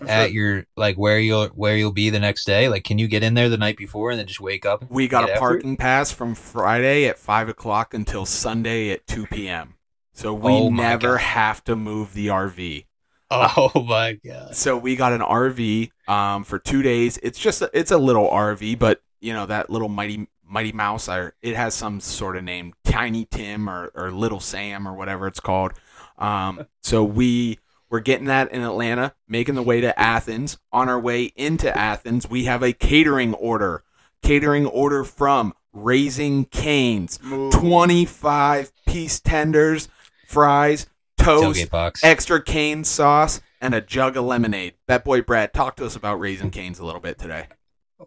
[0.08, 2.70] at sure- your like where you'll where you'll be the next day?
[2.70, 4.86] Like, can you get in there the night before and then just wake up?
[4.92, 5.40] we got a after it?
[5.40, 9.76] parking pass from Friday at five o'clock until Sunday at two p.m.
[10.14, 11.22] So we Oh never God.
[11.22, 12.86] have to move the RV.
[13.58, 14.56] Oh my god!
[14.56, 17.18] So we got an RV um, for two days.
[17.22, 21.10] It's just a, it's a little RV, but you know that little mighty mighty mouse.
[21.10, 25.28] I, it has some sort of name, Tiny Tim or, or Little Sam or whatever
[25.28, 25.74] it's called.
[26.18, 30.58] Um, so we we're getting that in Atlanta, making the way to Athens.
[30.72, 33.84] On our way into Athens, we have a catering order.
[34.22, 37.20] Catering order from Raising Cane's.
[37.52, 39.90] 25 piece tenders,
[40.28, 40.88] fries,
[41.24, 42.04] toast, box.
[42.04, 44.74] extra cane sauce, and a jug of lemonade.
[44.88, 47.48] That boy Brad, talk to us about Raising Cane's a little bit today.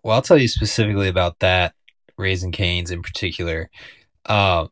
[0.02, 1.74] Well, I'll tell you specifically about that
[2.18, 3.70] Raising Cane's in particular.
[4.24, 4.66] Uh,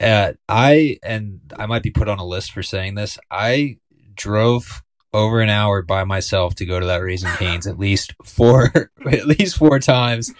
[0.00, 3.18] uh, I and I might be put on a list for saying this.
[3.30, 3.78] I
[4.14, 8.90] drove over an hour by myself to go to that Raising Canes at least four
[9.06, 10.32] at least four times.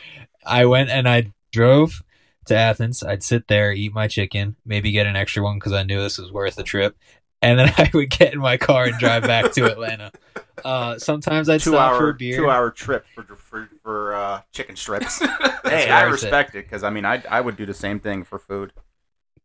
[0.47, 2.03] I went and I drove
[2.47, 3.03] to Athens.
[3.03, 6.19] I'd sit there, eat my chicken, maybe get an extra one because I knew this
[6.19, 6.97] was worth the trip.
[7.43, 10.13] And then I would get in my car and drive back to Atlanta.
[10.65, 12.37] Uh, sometimes I'd two stop for hour a beer.
[12.37, 15.19] two hour trip for for, for uh, chicken strips.
[15.65, 18.25] hey, I I respect it because I mean, I I would do the same thing
[18.25, 18.73] for food.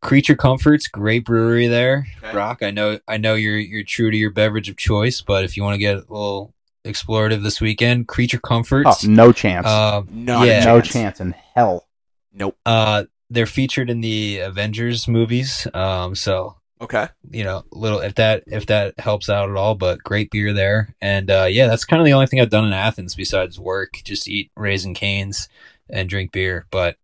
[0.02, 2.08] Creature Comforts, great brewery there.
[2.24, 2.36] Okay.
[2.38, 5.58] Rock, I know I know you're you're true to your beverage of choice, but if
[5.58, 6.54] you want to get a little
[6.86, 9.04] explorative this weekend, Creature Oh, Comforts.
[9.04, 9.68] no chance.
[9.68, 10.62] um, Not Yeah.
[10.62, 10.94] a no chance.
[10.94, 11.86] chance in hell.
[12.34, 12.58] Nope.
[12.65, 15.68] uh, they're featured in the Avengers movies.
[15.74, 17.08] Um, so Okay.
[17.30, 20.96] you know, little if that if that helps out at all, but great beer there.
[21.02, 24.00] And uh, yeah, that's kind of the only thing I've done in Athens besides work.
[24.04, 25.50] Just eat Raising Cane's
[25.89, 26.96] and drink beer, but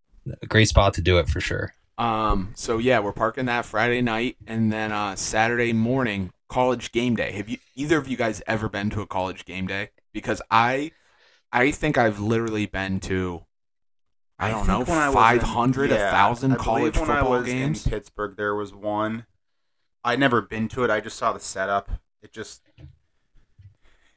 [0.42, 1.74] a great spot to do it for sure.
[1.98, 2.52] Um.
[2.56, 7.32] So yeah, we're parking that Friday night, and then uh, Saturday morning, college game day.
[7.34, 9.90] Have you either of you guys ever been to a college game day?
[10.14, 10.92] Because I,
[11.54, 13.45] I think I've literally been to.
[14.38, 17.10] I don't know, think when I was in- five hundred, a yeah, thousand college when
[17.10, 17.86] I football was games.
[17.86, 19.26] In Pittsburgh, there was one.
[20.04, 20.89] I'd never been to it.
[20.91, 21.89] I just saw the setup.
[22.21, 22.62] It just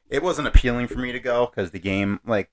[0.09, 2.49] it wasn't appealing for me to go because the game, like,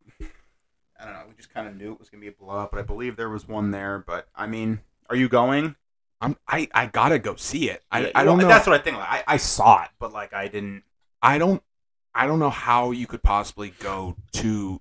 [1.01, 2.71] I don't know, we just kind of knew it was gonna be a blowout.
[2.71, 4.03] But I believe there was one there.
[4.07, 5.77] But I mean, are you going?
[6.21, 7.83] I'm I, I gotta go see it.
[7.91, 8.49] I, Yeah, I don't well, know.
[8.49, 8.97] That's what I think.
[8.97, 10.85] Like, I I saw it, but like I didn't.
[11.23, 11.63] I don't
[12.15, 14.81] I don't know how you could possibly go to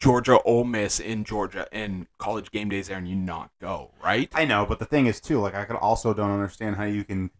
[0.00, 4.30] Georgia Ole Miss in Georgia and college game days there and you not go, right?
[4.34, 7.04] I know, but the thing is too, like I could also don't understand how you
[7.04, 7.30] can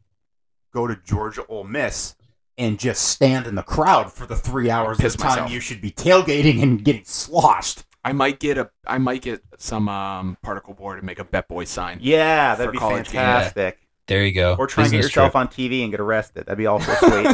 [0.72, 2.16] go to Georgia Ole Miss
[2.58, 5.50] and just stand in the crowd for the three hours Piss of time myself.
[5.50, 7.84] you should be tailgating and getting sloshed.
[8.04, 11.48] I might get a I might get some um, particle board and make a Bet
[11.48, 11.98] Boy sign.
[12.02, 13.22] Yeah, that'd be college game.
[13.22, 13.78] fantastic.
[14.06, 14.56] There you go.
[14.58, 15.36] Or try and get yourself trip.
[15.36, 16.46] on TV and get arrested.
[16.46, 17.26] That'd be also sweet.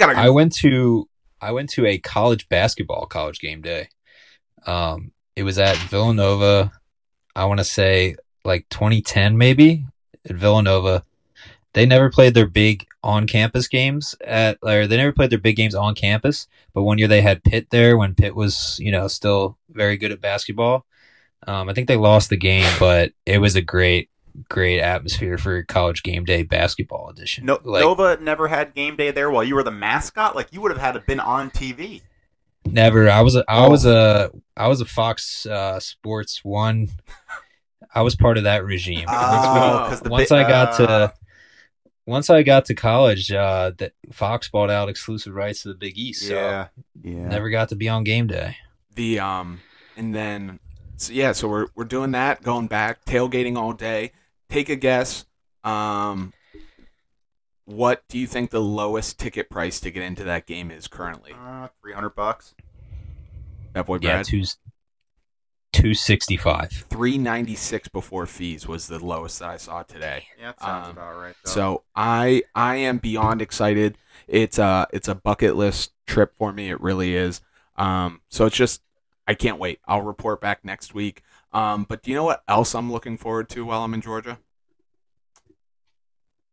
[0.00, 1.09] I went to
[1.40, 3.88] I went to a college basketball college game day.
[4.66, 6.72] Um, it was at Villanova.
[7.34, 9.86] I want to say like 2010 maybe
[10.28, 11.04] at Villanova.
[11.72, 15.56] They never played their big on campus games at or they never played their big
[15.56, 16.46] games on campus.
[16.74, 20.12] But one year they had Pitt there when Pitt was you know still very good
[20.12, 20.84] at basketball.
[21.46, 24.10] Um, I think they lost the game, but it was a great
[24.48, 27.46] great atmosphere for college game day basketball edition.
[27.46, 30.34] no, like, Nova never had game day there while you were the mascot.
[30.36, 32.02] Like you would have had to been on TV.
[32.66, 33.08] Never.
[33.10, 33.70] I was a, I Oh.
[33.70, 36.88] was a I was a Fox uh, Sports One.
[37.94, 39.06] I was part of that regime.
[39.08, 41.14] Oh, because the once bi- I got uh, to
[42.06, 45.96] once I got to college, uh, that Fox bought out exclusive rights to the Big
[45.98, 46.26] East.
[46.28, 46.68] So yeah,
[47.02, 47.28] yeah.
[47.28, 48.56] never got to be on game day.
[48.94, 49.60] the um
[49.96, 50.58] and then
[50.96, 54.12] so yeah so we're we're doing that going back tailgating all day
[54.50, 55.24] take a guess
[55.64, 56.32] um
[57.64, 61.32] what do you think the lowest ticket price to get into that game is currently
[61.38, 62.54] Uh, Three hundred bucks.
[63.74, 64.42] that boy Yeah, Brad two
[65.72, 66.70] two sixty five.
[66.90, 71.20] 396 before fees was the lowest that I saw today Yeah, that sounds Um, about
[71.20, 71.34] right.
[71.44, 71.50] Though.
[71.50, 73.96] So I I am beyond excited.
[74.26, 76.70] It's a it's a bucket list trip for me.
[76.70, 77.40] It really is.
[77.76, 78.82] Um, so it's just
[79.28, 79.78] I can't wait.
[79.86, 81.22] I'll report back next week.
[81.52, 84.38] Um, but do you know what else I'm looking forward to while I'm in Georgia?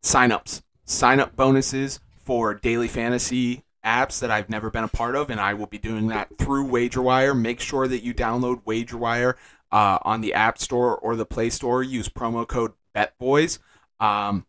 [0.04, 5.30] Signups, sign up bonuses for daily fantasy apps that I've never been a part of,
[5.30, 7.40] and I will be doing that through WagerWire.
[7.40, 9.36] Make sure that you download WagerWire
[9.72, 11.84] uh, on the App Store or the Play Store.
[11.84, 13.60] Use promo code BetBoys.
[14.00, 14.46] Um,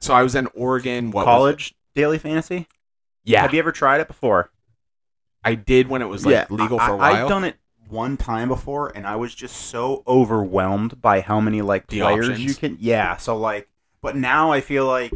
[0.00, 1.10] so I was in Oregon.
[1.10, 2.68] What college daily fantasy.
[3.24, 4.50] yeah, Have you ever tried it before?
[5.42, 7.24] I did when it was like legal for a while.
[7.24, 7.56] I've done it
[7.88, 12.28] one time before, and I was just so overwhelmed by how many like The players
[12.30, 12.44] options?
[12.44, 12.76] you can.
[12.80, 13.68] Yeah, so like,
[14.02, 15.12] but now I feel like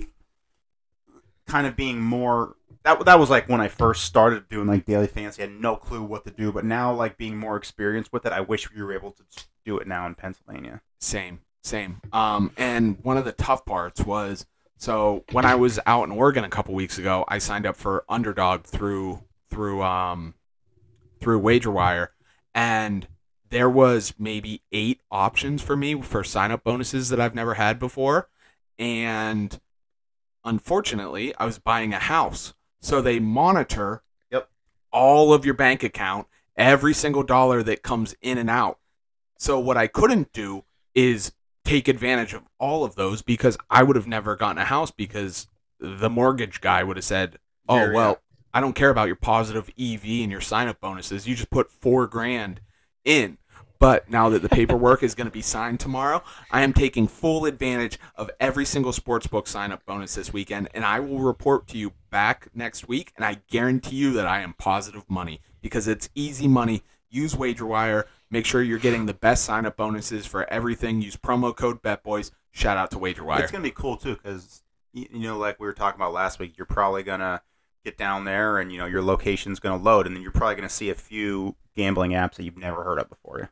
[1.47, 2.57] kind of being more.
[2.83, 5.43] That that was like when I first started doing like daily fantasy.
[5.43, 8.33] I had no clue what to do, but now like being more experienced with it,
[8.33, 9.23] I wish we were able to
[9.65, 10.81] do it now in Pennsylvania.
[10.99, 12.01] Same, same.
[12.13, 14.47] Um, and one of the tough parts was
[14.79, 18.05] so when I was out in Oregon a couple weeks ago, I signed up for
[18.09, 20.33] Underdog through through um
[21.21, 22.09] through WagerWire,
[22.55, 23.07] and
[23.49, 27.79] there was maybe eight options for me for sign up bonuses that I've never had
[27.79, 28.29] before,
[28.79, 29.61] and
[30.45, 34.49] unfortunately, I was buying a house, so they monitor Yep.
[34.93, 38.79] all of your bank account, every single dollar that comes in and out.
[39.39, 41.33] So what I couldn't do is
[41.65, 45.47] take advantage of all of those because I would have never gotten a house because
[45.79, 48.21] the mortgage guy would have said, "Oh well,
[48.53, 51.27] I don't care about your positive EV and your sign up bonuses.
[51.27, 52.61] You just put four grand
[53.05, 53.39] in."
[53.79, 57.47] But now that the paperwork is going to be signed tomorrow, I am taking full
[57.47, 61.79] advantage of every single sportsbook sign up bonus this weekend, and I will report to
[61.79, 63.11] you back next week.
[63.17, 66.83] And I guarantee you that I am positive money because it's easy money.
[67.09, 68.05] Use WagerWire.
[68.31, 71.01] Make sure you're getting the best sign up bonuses for everything.
[71.01, 72.33] Use promo code BetBoys.
[72.51, 73.41] Shout out to WagerWire.
[73.41, 76.59] It's gonna be cool too, because you know, like we were talking about last week,
[76.59, 77.41] you're probably gonna
[77.85, 80.69] get down there, and you know your location's gonna load, and then you're probably gonna
[80.69, 83.51] see a few gambling apps that you've never heard of before.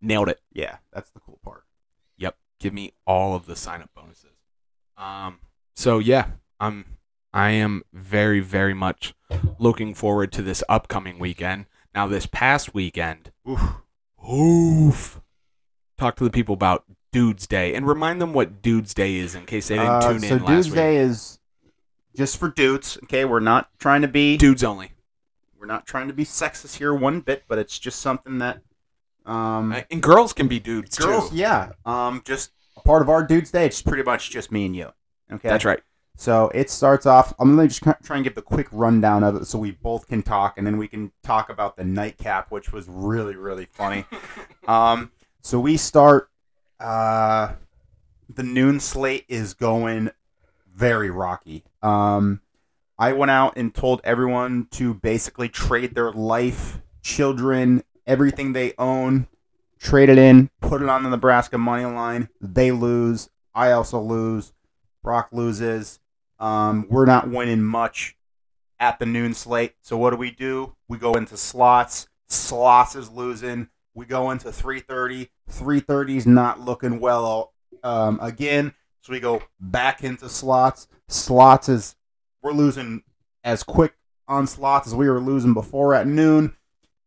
[0.00, 0.40] Nailed it.
[0.52, 1.64] Yeah, that's the cool part.
[2.18, 2.36] Yep.
[2.60, 4.30] Give me all of the sign up bonuses.
[4.96, 5.38] Um
[5.74, 6.26] so yeah,
[6.60, 6.84] I'm
[7.32, 9.14] I am very, very much
[9.58, 11.66] looking forward to this upcoming weekend.
[11.94, 13.60] Now this past weekend, Oof.
[14.30, 15.20] oof.
[15.98, 19.46] Talk to the people about Dudes Day and remind them what Dudes Day is in
[19.46, 20.74] case they didn't Uh, tune so in last Dudes week.
[20.76, 21.38] Day is
[22.16, 22.98] just for dudes.
[23.04, 24.92] Okay, we're not trying to be Dudes only.
[25.58, 28.60] we're not trying to be sexist here one bit, but it's just something that
[29.26, 31.36] um Uh, And girls can be dudes girls, too.
[31.36, 33.66] yeah, um just a part of our Dudes Day.
[33.66, 34.90] It's pretty much just me and you.
[35.32, 35.80] Okay, That's right.
[36.16, 37.32] So it starts off.
[37.40, 40.22] I'm gonna just try and give the quick rundown of it, so we both can
[40.22, 44.04] talk, and then we can talk about the nightcap, which was really, really funny.
[44.68, 46.30] um, so we start.
[46.78, 47.54] Uh,
[48.32, 50.10] the noon slate is going
[50.72, 51.64] very rocky.
[51.84, 52.40] Um,
[52.98, 59.26] I went out and told everyone to basically trade their life, children, everything they own,
[59.78, 62.28] trade it in, put it on the Nebraska money line.
[62.40, 63.28] They lose.
[63.54, 64.52] I also lose.
[65.02, 66.00] Brock loses.
[66.40, 68.16] Um, we're not winning much
[68.80, 69.74] at the noon slate.
[69.82, 70.74] So what do we do?
[70.88, 72.08] We go into slots.
[72.28, 73.68] Slots is losing.
[73.94, 75.30] We go into 330.
[75.50, 78.72] 330 is not looking well um, again.
[79.04, 80.88] So we go back into slots.
[81.08, 81.94] Slots is
[82.40, 83.02] we're losing
[83.44, 83.92] as quick
[84.26, 86.56] on slots as we were losing before at noon.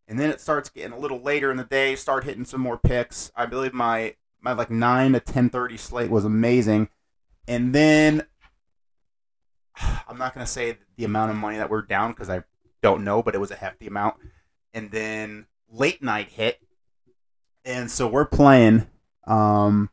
[0.07, 1.95] And then it starts getting a little later in the day.
[1.95, 3.31] Start hitting some more picks.
[3.35, 6.89] I believe my my like nine to ten thirty slate was amazing.
[7.47, 8.27] And then
[10.07, 12.43] I'm not gonna say the amount of money that we're down because I
[12.83, 14.17] don't know, but it was a hefty amount.
[14.71, 16.59] And then late night hit,
[17.65, 18.85] and so we're playing.
[19.25, 19.89] Um,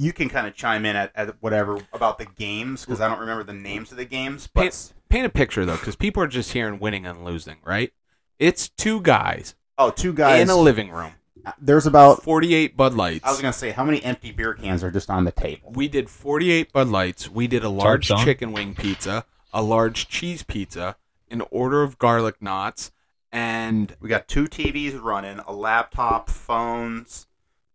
[0.00, 3.20] you can kind of chime in at, at whatever about the games because I don't
[3.20, 4.48] remember the names of the games.
[4.52, 7.92] But Paint, paint a picture though, because people are just hearing winning and losing, right?
[8.38, 10.40] It's two guys, oh, two guys.
[10.40, 11.12] in a living room,
[11.44, 12.22] uh, There's about.
[12.22, 13.26] 48 Bud Lights.
[13.26, 15.70] I was gonna say how many empty beer cans are just on the table.
[15.74, 17.28] we did 48 Bud Lights.
[17.28, 18.24] We did a large song.
[18.24, 20.96] chicken wing pizza, a large cheese pizza,
[21.30, 22.90] an order of garlic knots,
[23.30, 27.26] and We got two TVs running, a laptop, phones,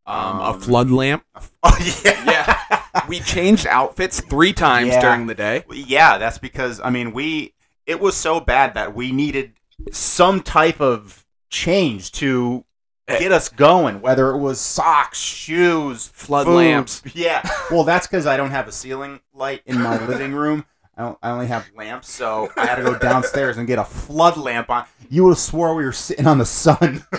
[0.08, 1.24] um, a Um, flood lamp.
[1.64, 5.02] oh yeah, We changed outfits three times Yeah.
[5.02, 5.64] during the day.
[5.72, 7.54] Yeah, that's because I mean we
[7.86, 9.54] it was so bad that we needed
[9.92, 12.66] some type of change to
[13.08, 16.56] get us going, whether it was socks, shoes, Flood food.
[16.56, 17.04] lamps.
[17.14, 17.48] Yeah.
[17.70, 20.66] Well, that's because I don't have a ceiling light in my living room.
[20.98, 23.84] I, don't, I only have lamps, so I had to go downstairs and get a
[23.84, 24.86] flood lamp on.
[25.10, 27.04] You would have swore we were sitting on the sun.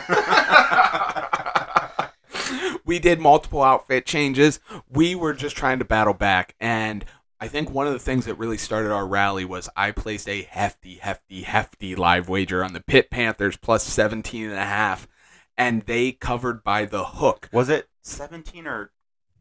[2.86, 4.60] we did multiple outfit changes.
[4.88, 6.54] We were just trying to battle back.
[6.60, 7.04] And
[7.40, 10.42] I think one of the things that really started our rally was I placed a
[10.42, 15.06] hefty, hefty, hefty live wager on the Pit Panthers plus 17 and a half.
[15.58, 17.48] And they covered by the hook.
[17.52, 18.92] was it 17 or?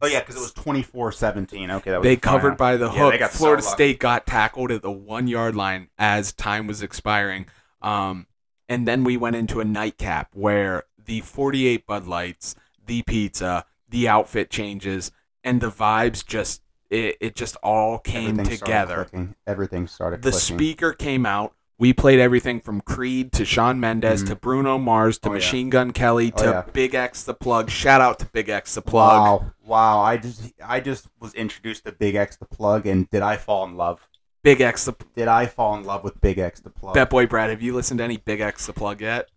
[0.02, 1.70] Oh yeah, because it was 24-17.
[1.76, 3.12] Okay, that was They covered by the Yeah, hook.
[3.12, 3.74] they got so Florida lucky.
[3.74, 7.46] State got tackled at the one yard line as time was expiring.
[7.80, 8.26] Um,
[8.68, 12.56] and then we went into a nightcap where the 48 Bud Lights,
[12.86, 15.12] the pizza, the outfit changes,
[15.44, 18.94] and the vibes just it, it just all came Everything together.
[19.10, 19.34] clicking.
[19.46, 20.22] Everything started.
[20.22, 20.56] The clicking.
[20.56, 21.52] speaker came out.
[21.78, 24.28] We played everything from Creed to Shawn Mendes Mhm.
[24.28, 25.36] to Bruno Mars to Oh, yeah.
[25.38, 26.62] Machine Gun Kelly Oh, to yeah.
[26.72, 27.68] Big X the Plug.
[27.70, 29.42] Shout out to Big X the Plug.
[29.42, 30.00] Wow, wow!
[30.00, 33.64] I just, I just was introduced to Big X the Plug, and did I fall
[33.66, 34.08] in love?
[34.42, 36.94] Big X the Did I fall in love with Big X the Plug?
[36.94, 39.28] Bet Boy Brad, have you listened to any Big X the Plug yet?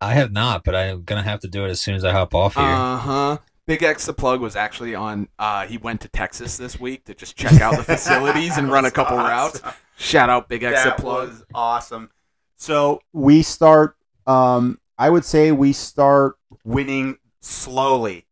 [0.00, 2.34] I have not, but I'm gonna have to do it as soon as I hop
[2.34, 2.64] off here.
[2.64, 3.38] Uh huh.
[3.66, 5.28] Big X the Plug was actually on.
[5.38, 8.84] Uh, he went to Texas this week to just check out the facilities and run
[8.84, 9.60] a couple routes.
[9.96, 11.28] Shout out Big X the Plug.
[11.28, 12.10] was awesome.
[12.56, 13.96] So we start.
[14.26, 18.26] Um, I would say we start winning slowly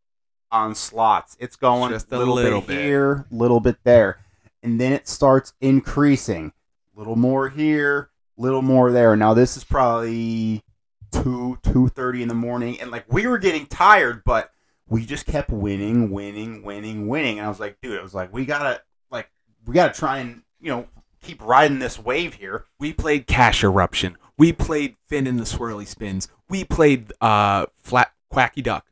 [0.51, 1.37] on slots.
[1.39, 2.85] It's going Just a little, little bit, bit.
[2.85, 4.19] here, little bit there,
[4.63, 6.53] and then it starts increasing.
[6.97, 9.15] A little more here, little more there.
[9.17, 10.65] Now this is probably
[11.11, 14.53] two two thirty in the morning, and like we were getting tired, but
[14.89, 17.39] we just kept winning, winning, winning, winning.
[17.39, 19.31] And I was like, dude, I was like, we gotta like
[19.67, 20.89] we gotta try and you know
[21.23, 22.65] keep riding this wave here.
[22.79, 24.17] We played Cash Eruption.
[24.37, 26.29] We played Finn in the Swirly Spins.
[26.49, 28.87] We played uh, Flat Quacky Duck,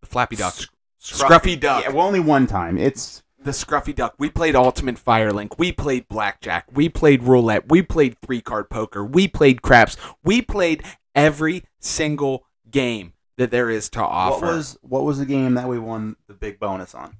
[0.00, 0.54] the Flappy Duck,
[1.00, 1.84] Scruffy Duck.
[1.84, 2.78] Yeah, well, only one time.
[2.78, 4.14] It's the Scruffy Duck.
[4.18, 5.58] We played Ultimate Firelink.
[5.58, 6.66] We played Blackjack.
[6.72, 7.68] We played Roulette.
[7.68, 9.04] We played Three Card Poker.
[9.04, 9.96] We played Craps.
[10.22, 14.46] We played every single game that there is to offer.
[14.46, 17.16] what was what was the game that we won the big bonus on?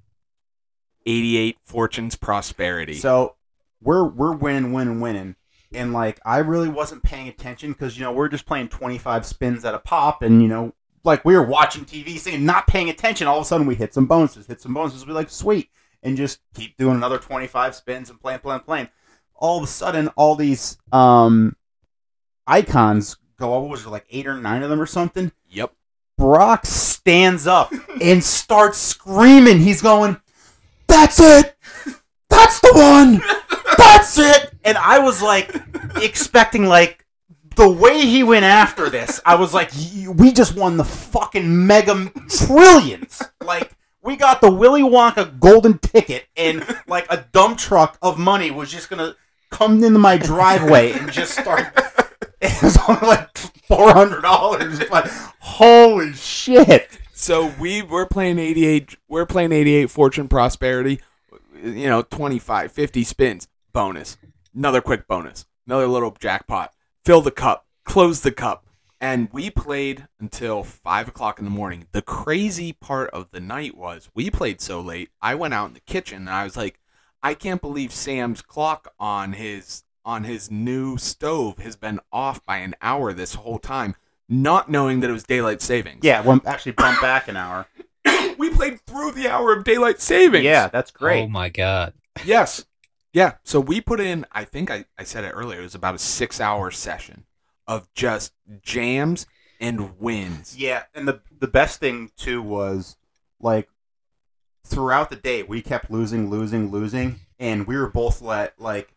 [1.07, 2.95] 88 Fortunes Prosperity.
[2.95, 3.35] So
[3.83, 5.37] we're we're winning, winning, winning,
[5.73, 9.27] and like I really wasn't paying attention because you know we're just playing twenty five
[9.27, 12.89] spins at a pop, and you know like we were watching TV, saying not paying
[12.89, 13.27] attention.
[13.27, 15.07] All of a sudden we hit some bonuses, hit some bonuses.
[15.07, 15.71] We like sweet,
[16.03, 18.89] and just keep doing another twenty five spins and playing, playing, playing.
[19.35, 21.57] All of a sudden, all these um
[22.47, 23.59] icons go.
[23.61, 25.33] What was it like eight or nine of them or something?
[25.51, 25.73] yep.
[26.19, 29.59] Brock stands up and starts screaming.
[29.59, 30.21] He's going,
[30.87, 31.57] That's it!
[32.29, 33.23] That's the one!
[33.77, 34.53] That's it!
[34.65, 35.55] And I was like,
[35.97, 37.05] expecting, like,
[37.57, 39.73] the way he went after this, I was like,
[40.07, 43.23] We just won the fucking mega trillions!
[43.43, 43.73] Like,
[44.03, 48.71] we got the Willy Wonka golden ticket, and, like, a dump truck of money was
[48.71, 49.17] just gonna
[49.51, 51.75] come into my driveway and just start.
[52.45, 55.07] It was only like four hundred dollars, but
[55.39, 56.99] holy shit!
[57.13, 61.01] so we we're playing 88 we're playing 88 fortune prosperity
[61.63, 63.49] you know 25 50 spins.
[63.73, 64.19] Bonus.
[64.55, 65.47] Another quick bonus.
[65.67, 66.73] Another little jackpot.
[67.05, 67.67] Fill the cup.
[67.85, 68.67] Close the cup.
[69.01, 71.87] And we played until five o'clock in the morning.
[71.93, 75.75] The crazy part of the night was we played so late i went out in
[75.75, 76.79] the kitchen and i was like
[77.23, 82.59] i can't believe sam's clock on his on his new stove has been off by
[82.59, 83.95] an hour this whole time
[84.29, 87.67] not knowing that it was daylight savings Yeah, one actually bumped back an hour.
[88.39, 90.45] we played through the hour of daylight savings.
[90.45, 91.23] Yeah, that's oh great.
[91.23, 91.93] Oh my god.
[92.25, 92.65] Yes.
[93.13, 93.35] Yeah.
[93.45, 95.99] So we put in, I think I, I said it earlier, it was about a
[95.99, 97.25] six hour session
[97.67, 98.33] of just
[98.63, 99.27] jams
[99.61, 100.57] and wins.
[100.59, 102.97] Yeah, and the the best thing too was
[103.41, 103.69] like
[104.65, 108.93] throughout the day we kept losing, losing, losing, and we were both let like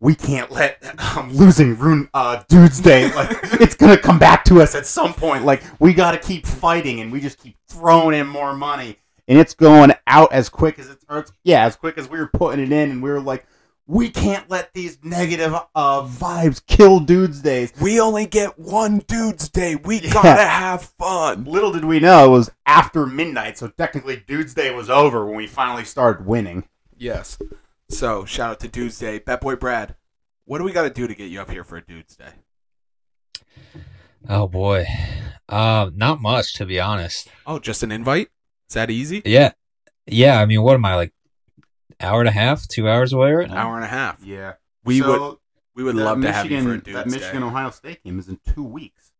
[0.00, 0.82] we can't let
[1.16, 3.12] um, losing ruin uh, dude's day.
[3.14, 3.30] Like
[3.60, 5.44] it's gonna come back to us at some point.
[5.44, 8.96] Like we got to keep fighting, and we just keep throwing in more money,
[9.28, 12.18] and it's going out as quick as it's or it's- yeah, as quick as we
[12.18, 13.46] were putting it in, and we were like.
[13.86, 17.72] We can't let these negative uh, vibes kill dudes' days.
[17.80, 19.74] We only get one dude's day.
[19.74, 20.12] We Yeah.
[20.12, 21.42] gotta have fun.
[21.44, 25.34] Little did we know it was after midnight, so technically Dude's Day was over when
[25.34, 26.68] we finally started winning.
[26.96, 27.36] Yes.
[27.90, 29.18] So shout out to Dude's Day.
[29.18, 29.96] Bet Boy Brad,
[30.44, 32.30] what do we got to do to get you up here for a Dude's Day?
[34.28, 34.86] Oh boy.
[35.48, 37.28] Um, not much to be honest.
[37.46, 38.28] Oh, just an invite?
[38.68, 39.22] Is that easy?
[39.24, 39.52] Yeah.
[40.06, 41.12] Yeah, I mean, what am I like
[42.00, 43.68] hour and a half, two hours away right An now?
[43.68, 44.22] hour and a half.
[44.24, 45.38] Yeah, We So, would
[45.74, 47.16] we would that love to have you for a Michigan- Dude's That Day.
[47.18, 49.12] Michigan Ohio State game is in two weeks.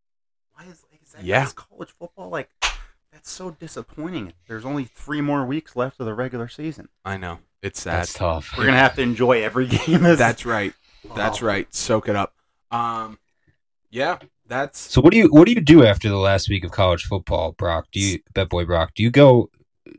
[0.55, 1.45] Why is, like, is that Yeah.
[1.45, 2.51] is college football like?
[3.13, 4.35] That's so disappointing.
[4.47, 6.89] There's only three more weeks left of the regular season.
[7.05, 7.41] I know.
[7.63, 8.01] It's sad.
[8.01, 8.55] That's tough.
[8.57, 10.05] We're gonna have to enjoy every game.
[10.07, 10.73] As, That's right.
[11.17, 11.47] That's Oh.
[11.47, 11.73] right.
[11.75, 12.35] Soak it up.
[12.71, 13.19] Um,
[13.91, 16.71] yeah, that's So what do you what do you do after the last week of
[16.71, 17.87] college football, Brock?
[17.93, 18.93] Do you bet boy Brock?
[18.95, 19.51] Do you go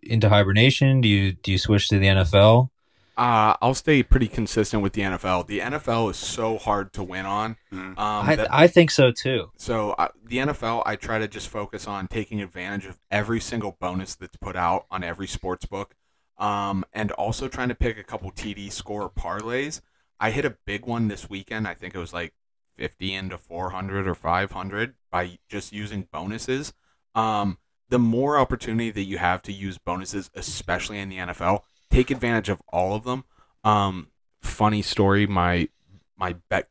[0.04, 1.02] into hibernation?
[1.02, 2.70] Do you do you switch to the NFL?
[3.18, 5.46] uh, I'll stay pretty consistent with the NFL.
[5.46, 7.58] The NFL is so hard to win on.
[7.72, 7.90] Mm.
[8.00, 9.52] Um, I that- I think so too.
[9.58, 13.78] so uh, the NFL, I try to just focus on taking advantage of every single
[13.80, 15.94] bonus that's put out on every sports book,
[16.42, 19.80] um, and also trying to pick a couple TD score parlays.
[20.20, 21.68] I hit a big one this weekend.
[21.68, 22.34] I think it was like
[22.78, 26.74] 50 into 400 or 500 by just using bonuses.
[27.14, 31.62] Um, the more opportunity that you have to use bonuses, especially in the NFL,
[31.92, 33.24] take advantage of all of them.
[33.64, 34.08] Um,
[34.42, 35.70] funny story, my
[36.18, 36.70] my bet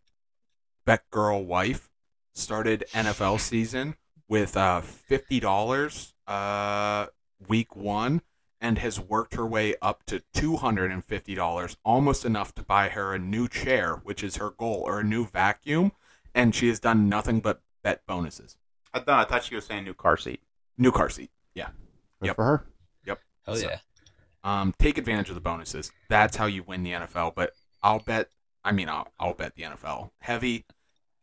[0.85, 1.91] bet girl wife
[2.33, 3.95] started NFL season
[4.29, 7.07] with uh, fifty dollars uh,
[8.71, 12.63] and has worked her way up to two hundred and fifty dollars, almost enough to
[12.63, 15.91] buy her a new chair, which is her goal, or a new vacuum,
[16.37, 18.57] and she has done nothing but bet bonuses.
[18.95, 20.41] I thought I thought she was saying new car seat.
[20.79, 21.33] New car seat.
[21.53, 21.71] Yeah.
[22.21, 22.37] Good Yep.
[22.37, 22.65] for her.
[23.07, 23.21] Yep.
[23.45, 23.79] Hell So- yeah.
[24.45, 25.91] Um, take advantage of the bonuses.
[26.09, 27.33] That's how you win the NFL.
[27.35, 27.53] But
[27.83, 28.31] I'll bet.
[28.65, 30.65] I mean, I'll, I'll bet the NFL heavy.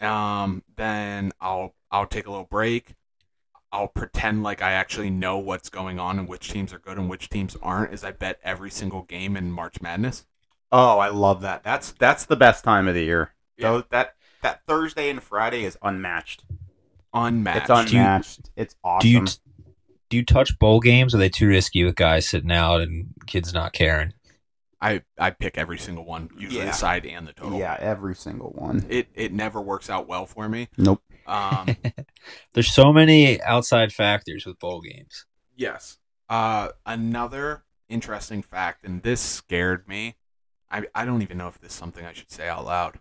[0.02, 2.94] Um, then I'll I'll take a little break.
[3.72, 7.10] I'll pretend like I actually know what's going on and which teams are good and
[7.10, 7.92] which teams aren't.
[7.94, 10.26] As I bet every single game in March Madness.
[10.72, 11.64] Oh, I love that.
[11.64, 13.34] That's that's the best time of the year.
[13.58, 13.72] Yeah.
[13.72, 16.44] Tho- that that Thursday and Friday is unmatched.
[17.14, 17.70] Unmatched.
[17.70, 18.50] It's unmatched.
[18.56, 19.00] it's awesome.
[19.02, 19.26] Do you
[20.10, 21.14] do you touch bowl games?
[21.14, 24.14] Or are they too risky with guys sitting out and kids not caring?
[24.80, 26.68] I I pick every single one, usually Yeah.
[26.68, 27.58] the side and the total.
[27.60, 28.86] yeah, every single one.
[28.90, 30.68] It it never works out well for me.
[30.78, 31.02] Nope.
[31.28, 31.76] Um.
[32.54, 35.26] There's so many outside factors with bowl games.
[35.56, 35.98] Yes.
[36.30, 40.16] Uh, another interesting fact, and this scared me.
[40.70, 43.00] I, I don't even know if this is something I should say out loud,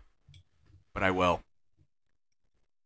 [0.93, 1.41] but I will.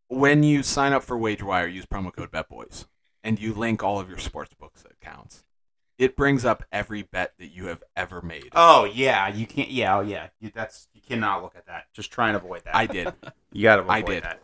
[0.08, 2.86] When you sign up for WagerWire, use promo code BetBoys,
[3.24, 5.44] and you link all of your sportsbooks accounts.
[5.98, 8.50] It brings up every bet that you have ever made.
[8.54, 9.70] Oh yeah, you can't.
[9.70, 10.30] Yeah, oh yeah.
[10.40, 11.86] You, that's you cannot look at that.
[11.94, 12.76] Just try and avoid that.
[12.76, 13.14] I did.
[13.54, 14.24] You gotta avoid I did.
[14.24, 14.42] that.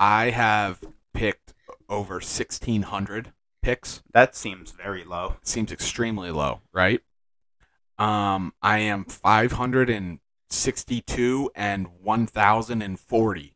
[0.00, 0.80] I have
[1.12, 1.52] picked
[1.88, 3.32] over 1,600
[3.62, 4.02] picks.
[4.12, 5.36] That seems very low.
[5.42, 7.00] seems extremely low, right?
[7.98, 13.54] Um, I am 562 and 1,040.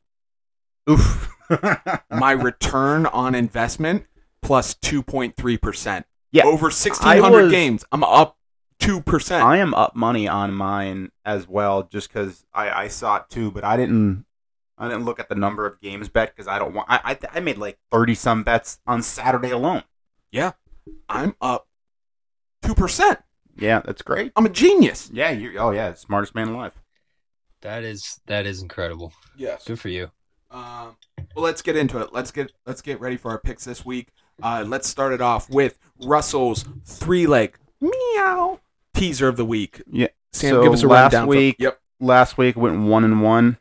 [0.90, 1.30] Oof.
[2.11, 4.05] My return on investment
[4.42, 6.05] plus 2.3%.
[6.30, 8.36] Yeah, Over 1,600 was- games, I'm up
[8.80, 9.40] 2%.
[9.40, 13.51] I am up money on mine as well, just because I, I saw it too,
[13.51, 14.26] but I didn't.
[14.77, 16.89] I didn't look at the number of games bet because I don't want.
[16.91, 19.85] I, I I made like thirty some bets on Saturday alone.
[20.31, 20.53] Yeah,
[21.09, 21.68] I'm up
[22.62, 23.18] 2%.
[23.57, 24.33] Yeah, that's great.
[24.35, 25.11] I'm a genius.
[25.12, 25.57] Yeah, you.
[25.59, 26.72] Oh yeah, smartest man alive.
[27.61, 29.12] That is that is incredible.
[29.37, 29.64] Yes.
[29.64, 30.11] Good for you.
[30.51, 30.97] Um,
[31.35, 32.12] well, let's get into it.
[32.12, 34.09] Let's get let's get ready for our picks this week.
[34.43, 38.61] Uh, let's start it off with Russell's three leg meow
[38.95, 39.83] teaser of the week.
[39.91, 40.09] Yeah.
[40.33, 41.22] Sam, so give us a last rundown.
[41.22, 41.81] from- week, yep.
[42.01, 43.59] last week went one and one.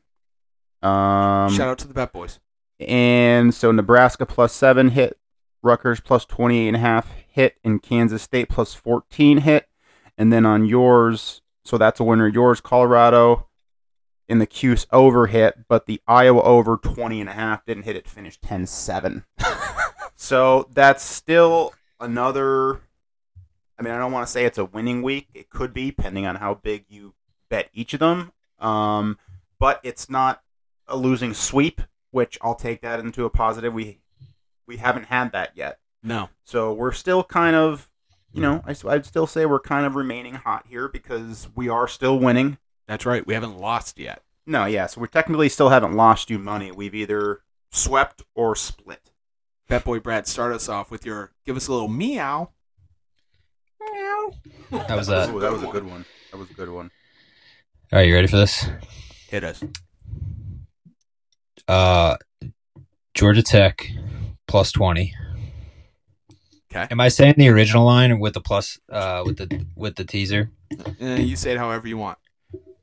[0.83, 2.39] Um, Shout out to the Bet Boys.
[2.79, 5.17] and so Nebraska plus seven hit,
[5.61, 9.67] Rutgers plus 28 and a half hit, and Kansas State plus 14 hit.
[10.17, 12.27] And then on yours, so that's a winner.
[12.27, 13.47] Yours, Colorado
[14.27, 17.95] in the Cuse over hit, but the Iowa over 20 and a half didn't hit
[17.95, 19.25] it, finished 10 7.
[20.15, 22.81] so that's still another.
[23.79, 25.29] I mean, I don't want to say it's a winning week.
[25.33, 27.15] It could be, depending on how big you
[27.49, 28.31] bet each of them.
[28.59, 29.17] Um,
[29.59, 30.42] but it's not
[30.87, 31.81] a losing sweep,
[32.11, 33.73] which I'll take that into a positive.
[33.73, 33.99] We
[34.67, 36.29] we haven't had that yet, No.
[36.45, 37.89] so we're still kind of,
[38.31, 41.87] you know, I, would still say we're kind of remaining hot here because we are
[41.87, 42.57] still winning.
[42.87, 43.27] That's right.
[43.27, 44.23] We haven't lost yet.
[44.45, 46.71] No, yeah, so we technically still haven't lost you money.
[46.71, 49.11] We've either swept or split.
[49.67, 52.51] Bet Boy Brad, start us off with your give us a little meow.
[53.81, 54.31] Meow.
[54.71, 56.05] That was a- Ooh, that was a good one.
[56.31, 56.89] That was a good one.
[57.91, 58.65] All right, you ready for this?
[59.27, 59.61] Hit us.
[61.67, 62.17] Uh,
[63.13, 63.87] Georgia Tech
[64.47, 65.13] plus twenty.
[66.71, 66.87] Okay.
[66.89, 70.51] Am I saying the original line with the plus uh with the with the teaser?
[71.01, 72.17] Uh, you say it however you want.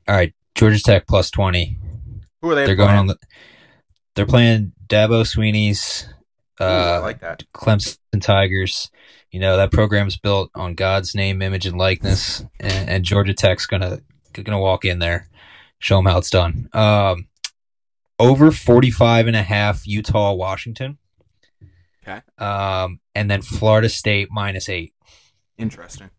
[0.07, 1.77] All right, Georgia Tech plus twenty.
[2.41, 2.65] Who are they?
[2.65, 3.17] They're going on the.
[4.15, 6.07] They're playing Dabo Swinney's
[6.61, 7.43] Ooh, I uh, like that.
[7.53, 8.89] Clemson Tigers.
[9.31, 13.65] You know that program's built on God's name, image, and likeness, and, and Georgia Tech's
[13.65, 14.01] gonna
[14.33, 15.29] gonna walk in there,
[15.79, 16.69] show them how it's done.
[16.73, 17.27] Um,
[18.21, 20.97] over 45 and a half Utah Washington.
[22.03, 22.21] Okay.
[22.37, 24.93] Um, and then Florida State minus eight.
[25.57, 26.09] Interesting.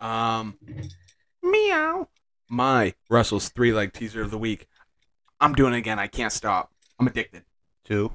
[0.00, 0.56] Um,
[1.42, 2.08] meow.
[2.48, 4.68] My Russell's three leg teaser of the week.
[5.40, 5.98] I'm doing it again.
[5.98, 6.70] I can't stop.
[7.00, 7.44] I'm addicted.
[7.84, 8.12] Two.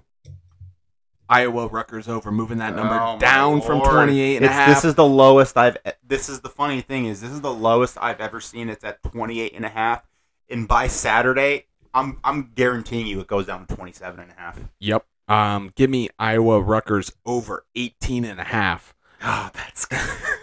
[1.29, 3.91] Iowa Rutgers over, moving that number Oh, down from Lord.
[3.91, 4.69] 28 and a half.
[4.69, 5.75] This is the lowest I've.
[6.01, 8.69] This is the funny thing is this is the lowest I've ever seen.
[8.69, 10.07] It's at 28 and a half,
[10.49, 11.65] and by Saturday,
[11.97, 14.59] I'm I'm guaranteeing you it goes down to 27 and a half.
[14.79, 15.05] Yep.
[15.27, 18.93] Um, give me Iowa Rutgers over 18 and a half.
[19.23, 19.87] Oh, that's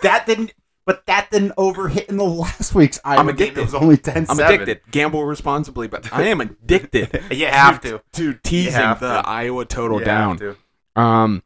[0.02, 0.52] that didn't.
[0.86, 3.34] But that didn't overhit in the last week's Iowa I'm game.
[3.36, 3.60] addicted.
[3.60, 4.80] It was only 10 I'm addicted.
[4.90, 8.02] Gamble responsibly, but I am addicted You have to.
[8.12, 9.26] to teasing have the to.
[9.26, 10.38] Iowa total You down.
[10.38, 10.56] have
[10.94, 11.00] to.
[11.00, 11.42] Um,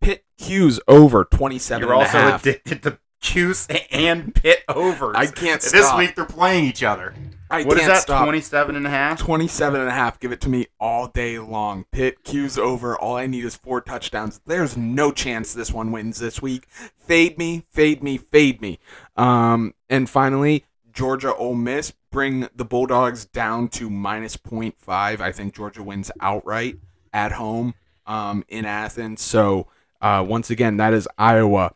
[0.00, 5.14] Pitt Cuse over 27 You're also addicted to Cuse and Pitt overs.
[5.16, 7.14] I can't This week they're playing each other.
[7.50, 8.02] I What is that?
[8.02, 8.24] stop.
[8.24, 9.18] 27 and a half?
[9.18, 10.20] 27 and a half.
[10.20, 11.84] Give it to me all day long.
[11.90, 12.96] Pitt Cuse over.
[12.96, 14.40] All I need is four touchdowns.
[14.46, 16.66] There's no chance this one wins this week.
[16.98, 18.78] Fade me, fade me, fade me.
[19.16, 25.20] Um, and finally, Georgia Ole Miss bring the Bulldogs down to minus 0.5.
[25.20, 26.76] I think Georgia wins outright
[27.12, 27.74] at home
[28.06, 29.22] um, in Athens.
[29.22, 29.66] So
[30.00, 31.74] uh, once again, that is Iowa.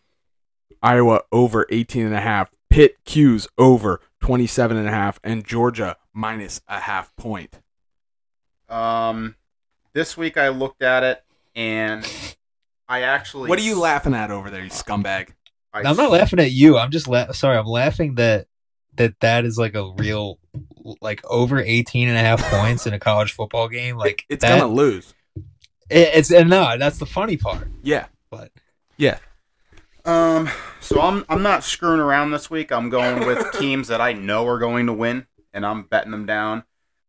[0.82, 2.50] Iowa over 18 and a half.
[2.68, 7.60] Pitt Cuse over 27 and a half and Georgia minus a half point.
[8.70, 9.34] Um,
[9.92, 11.22] this week I looked at it
[11.54, 12.06] and
[12.88, 13.50] I actually.
[13.50, 15.28] What are you laughing at over there, you scumbag?
[15.74, 16.78] I I'm not laughing at you.
[16.78, 17.58] I'm just la- sorry.
[17.58, 18.46] I'm laughing that
[18.94, 20.38] that that is like a real
[21.02, 23.98] like over 18 and a half points in a college football game.
[23.98, 25.12] Like it's that, gonna lose.
[25.90, 27.68] it- it's and no, that's the funny part.
[27.82, 28.06] Yeah.
[28.30, 28.52] But
[28.96, 29.18] Yeah.
[30.04, 30.50] Um,
[30.80, 32.70] so I'm I'm not screwing around this week.
[32.70, 36.26] I'm going with teams that I know are going to win, and I'm betting them
[36.26, 36.64] down.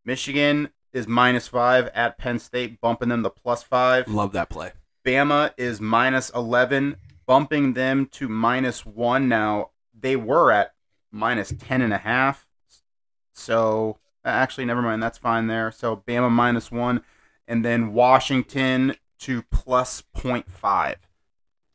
[0.06, 4.08] Michigan is minus five at Penn State, bumping them to plus five.
[4.08, 4.72] Love that play.
[5.06, 6.96] Bama is minus 11,
[7.28, 9.28] bumping them to minus one.
[9.28, 10.74] Now, they were at
[11.12, 12.48] minus 10 and a half.
[13.34, 15.04] So, actually, never mind.
[15.04, 15.72] That's fine there.
[15.72, 17.02] So, Bama minus one,
[17.48, 20.96] and then Washington to plus 0.5.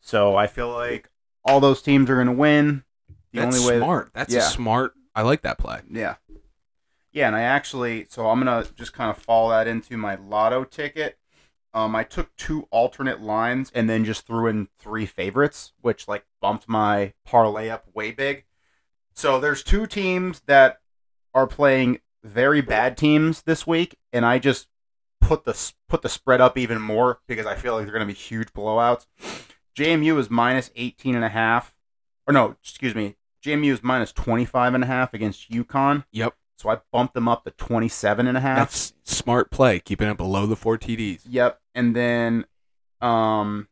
[0.01, 1.10] So, I feel like
[1.45, 2.85] all those teams are going to win.
[3.33, 3.79] The That's only way.
[3.79, 4.11] smart.
[4.15, 4.41] That's Yeah.
[4.41, 4.95] a smart.
[5.15, 5.81] I like that play.
[5.91, 6.17] Yeah.
[7.13, 10.15] Yeah, and I actually, so I'm going to just kind of fall that into my
[10.17, 11.19] lotto ticket.
[11.73, 16.25] Um, I took two alternate lines and then just threw in three favorites, which like
[16.41, 18.45] bumped my parlay up way big.
[19.15, 20.81] So there's two teams that
[21.35, 24.67] are playing very bad teams this week, and I just
[25.21, 28.13] put the put the spread up even more because I feel like they're going to
[28.13, 29.07] be huge blowouts.
[29.77, 31.75] JMU is minus 18 and a half.
[32.27, 33.17] Or no, excuse me.
[33.45, 36.05] JMU is minus 25 and a half against UConn.
[36.13, 36.35] Yep.
[36.59, 38.59] So I bumped them up to 27 and a half.
[38.59, 39.81] That's smart play.
[39.81, 41.21] Keeping it below the four TDs.
[41.29, 41.59] Yep.
[41.75, 42.45] And then
[43.01, 43.69] um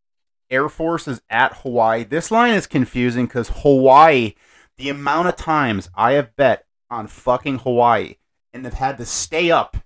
[0.51, 2.05] Air Force is at Hawaii.
[2.05, 4.34] This line is confusing because Hawaii,
[4.78, 8.14] the amount of times I have bet on fucking Hawaii
[8.55, 9.76] and have had to stay up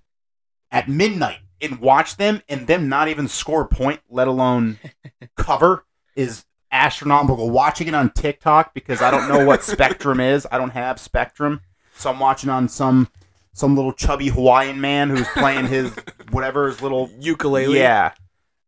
[0.71, 4.79] at midnight and watch them and them not even score a point, let alone
[5.37, 5.85] cover,
[6.15, 7.49] is astronomical.
[7.49, 10.47] Watching it on TikTok because I don't know what Spectrum is.
[10.51, 11.61] I don't have Spectrum,
[11.95, 13.09] so I'm watching on some
[13.53, 15.93] some little chubby Hawaiian man who's playing his
[16.31, 17.77] whatever his little Ukulele.
[17.77, 18.13] yeah.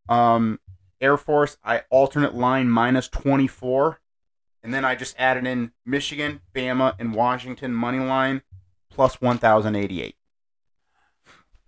[0.08, 0.60] Um,
[1.02, 4.00] Air Force, I alternate line minus 24.
[4.64, 8.42] And then I just added in Michigan, Bama, and Washington money line
[8.90, 10.16] plus 1,088.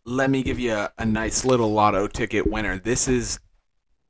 [0.05, 2.80] Let me give you a, a nice little lotto ticket winner.
[2.80, 3.39] This is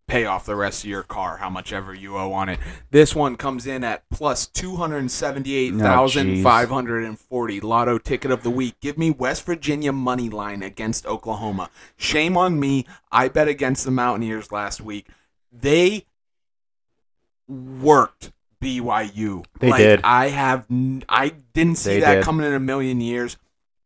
[0.08, 2.60] pay off the rest of your car, how much ever you owe on it.
[2.92, 7.60] This one comes in at plus two hundred seventy-eight thousand five hundred and forty.
[7.60, 8.76] lotto ticket of the week.
[8.80, 11.70] Give me West Virginia money line against Oklahoma.
[11.98, 12.86] Shame on me.
[13.12, 15.08] I bet against the Mountaineers last week.
[15.52, 16.06] They
[17.48, 18.32] worked
[18.62, 19.46] BYU.
[19.60, 20.02] They like, did.
[20.04, 20.66] I have.
[20.72, 22.24] n- I didn't see They that did.
[22.24, 23.38] coming in a million years.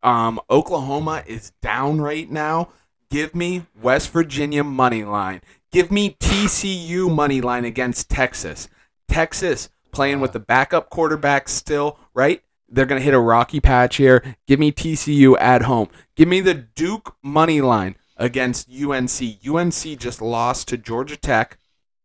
[0.02, 2.68] Um, Oklahoma is down right now.
[3.10, 5.42] Give me West Virginia money line.
[5.72, 8.68] Give me TCU money line against Texas.
[9.08, 12.42] Texas playing with the backup quarterback still, right?
[12.68, 14.22] They're going to hit a rocky patch here.
[14.46, 15.88] Give me TCU at home.
[16.16, 19.38] Give me the Duke money line against UNC.
[19.46, 21.58] UNC just lost to Georgia Tech.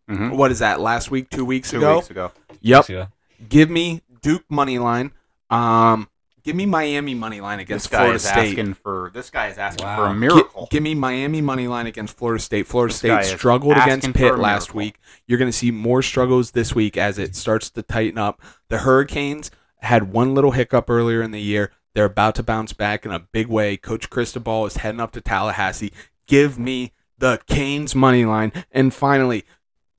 [0.09, 0.35] Mhm.
[0.35, 0.79] What is that?
[0.79, 1.95] Last week, two weeks Two ago.
[1.97, 2.31] weeks ago.
[2.61, 3.09] Yep.
[3.49, 5.11] Give me Duke money line.
[5.49, 6.09] Um,
[6.47, 8.49] give me Miami money line This against guy Florida is State.
[8.51, 10.61] asking for this guy is asking for a miracle.
[10.63, 12.65] Gi- give me Miami money line against Florida State.
[12.67, 14.77] Florida This guy State is struggled asking against for Pitt last miracle.
[14.77, 14.99] week.
[15.27, 18.41] You're going to see more struggles this week as it starts to tighten up.
[18.69, 21.71] The Hurricanes had one little hiccup earlier in the year.
[21.93, 23.75] They're about to bounce back in a big way.
[23.75, 25.91] Coach Cristobal is heading up to Tallahassee.
[26.27, 28.53] Give me the Canes money line.
[28.71, 29.43] And finally,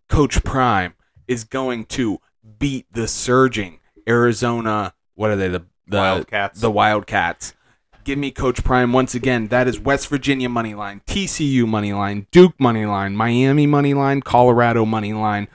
[0.08, 0.94] Coach Prime
[1.26, 2.20] is going to
[2.58, 4.94] beat the surging Arizona.
[5.14, 5.48] What are they?
[5.48, 6.60] The the Wildcats.
[6.60, 7.54] the Wildcats.
[8.04, 9.48] Give me Coach Prime once again.
[9.48, 14.22] That is West Virginia money line, TCU money line, Duke money line, Miami money line,
[14.22, 15.48] Colorado money line,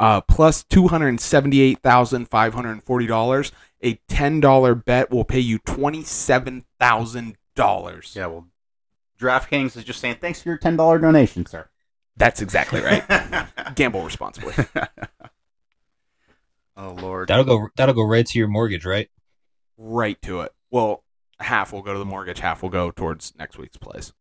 [0.00, 3.52] uh, plus two hundred seventy-eight thousand five hundred forty dollars.
[3.82, 8.14] A ten dollar bet will pay you twenty-seven thousand dollars.
[8.16, 8.48] yeah, well,
[9.20, 11.68] DraftKings is just saying thanks for your ten dollar donation, sir.
[12.16, 13.04] That's exactly right.
[13.76, 14.54] Gamble responsibly.
[16.76, 17.28] oh lord.
[17.28, 17.68] that'll go.
[17.76, 19.08] That'll go right to your mortgage, right?
[19.82, 20.52] Right to it.
[20.70, 21.04] Well,
[21.38, 24.12] half will go to the mortgage, half will go towards next week's plays.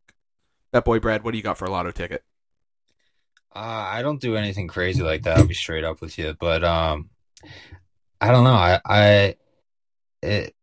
[0.71, 2.23] Bet Boy Brad, what do you got for a lotto ticket?
[3.53, 5.37] Uh, I don't do anything crazy like that.
[5.37, 7.09] I'll be straight up with you, but um,
[8.21, 8.53] I don't know.
[8.53, 9.35] I I
[10.21, 10.55] it,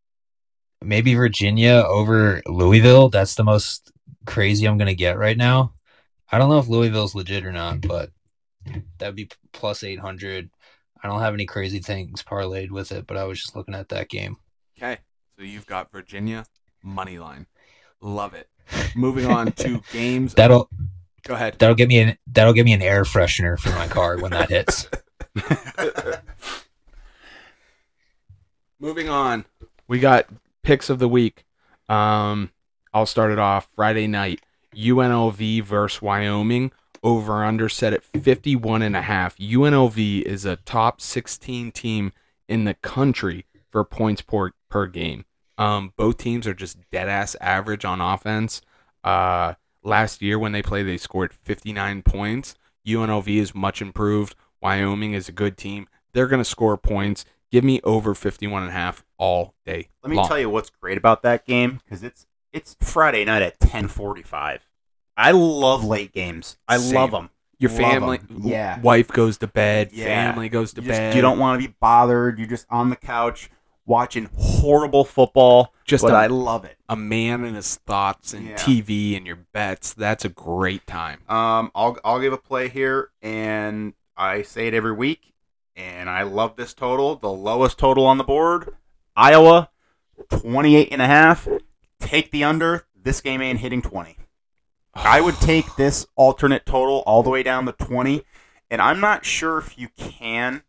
[0.82, 3.10] maybe Virginia over Louisville.
[3.10, 3.92] That's the most
[4.24, 5.74] crazy I'm gonna get right now.
[6.32, 8.12] I don't know if Louisville's legit or not, but
[8.96, 10.48] that'd be plus eight hundred.
[11.02, 13.90] I don't have any crazy things parlayed with it, but I was just looking at
[13.90, 14.38] that game.
[14.78, 14.98] Okay,
[15.36, 16.44] so you've got Virginia
[16.82, 17.46] money line.
[18.00, 18.48] Love it.
[18.94, 20.34] Moving on to games.
[20.34, 20.68] That'll
[21.24, 21.56] Go ahead.
[21.58, 24.50] that'll give me an that'll give me an air freshener for my car when that
[24.50, 24.88] hits.
[28.78, 29.46] Moving on.
[29.88, 30.26] We got
[30.62, 31.44] picks of the week.
[31.88, 32.50] Um,
[32.92, 34.40] I'll start it off Friday night.
[34.74, 36.72] UNLV versus Wyoming.
[37.02, 39.36] Over under set at 51 and a half.
[39.38, 42.12] UNLV is a top 16 team
[42.48, 45.24] in the country for points per, per game.
[45.58, 48.60] Um, both teams are just dead ass average on offense.
[49.02, 52.54] Uh, last year when they played, they scored 59 points.
[52.86, 54.34] UNLV is much improved.
[54.60, 55.88] Wyoming is a good team.
[56.12, 57.24] They're going to score points.
[57.50, 59.88] Give me over 51 and a half all day.
[60.02, 60.28] Let me long.
[60.28, 64.22] tell you what's great about that game because it's it's Friday night at ten forty
[64.22, 64.66] five.
[65.16, 66.56] I love late games.
[66.66, 66.94] I Same.
[66.94, 67.30] love them.
[67.58, 68.20] Your Love family.
[68.42, 68.80] Yeah.
[68.80, 70.04] wife goes to bed, Yeah.
[70.06, 71.14] family goes to You, just- bed.
[71.14, 72.38] you don't want to be bothered.
[72.38, 73.50] You're just on the couch
[73.86, 75.72] watching horrible football.
[75.84, 76.76] just but a, I love it.
[76.88, 78.56] a man and his thoughts and Yeah.
[78.56, 79.94] TV and your bets.
[79.94, 81.20] That's a great time.
[81.28, 85.32] Um, I'll I'll give a play here, and I say it every week,
[85.76, 87.16] and I love this total.
[87.16, 88.74] The lowest total on the board,
[89.14, 89.70] Iowa,
[90.30, 91.46] 28 and a half.
[92.00, 92.86] Take the under.
[93.00, 94.16] This game ain't hitting 20.
[94.94, 98.24] I would take this alternate total all the way down to 20,
[98.70, 100.62] and I'm not sure if you can.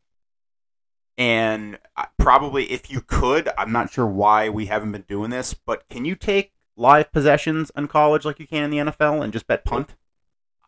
[1.17, 1.79] And
[2.19, 6.05] probably if you could, I'm not sure why we haven't been doing this, but can
[6.05, 9.65] you take live possessions in college like you can in the NFL and just bet
[9.65, 9.95] punt?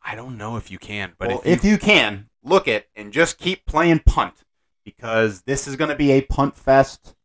[0.03, 3.37] I don't know if you can, but well, if, you, can, look it and just
[3.37, 4.43] keep playing punt
[4.83, 7.15] because this is going to be a punt fest.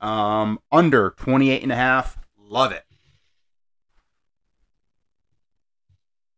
[0.00, 2.18] Um, under 28 and a half.
[2.36, 2.84] Love it.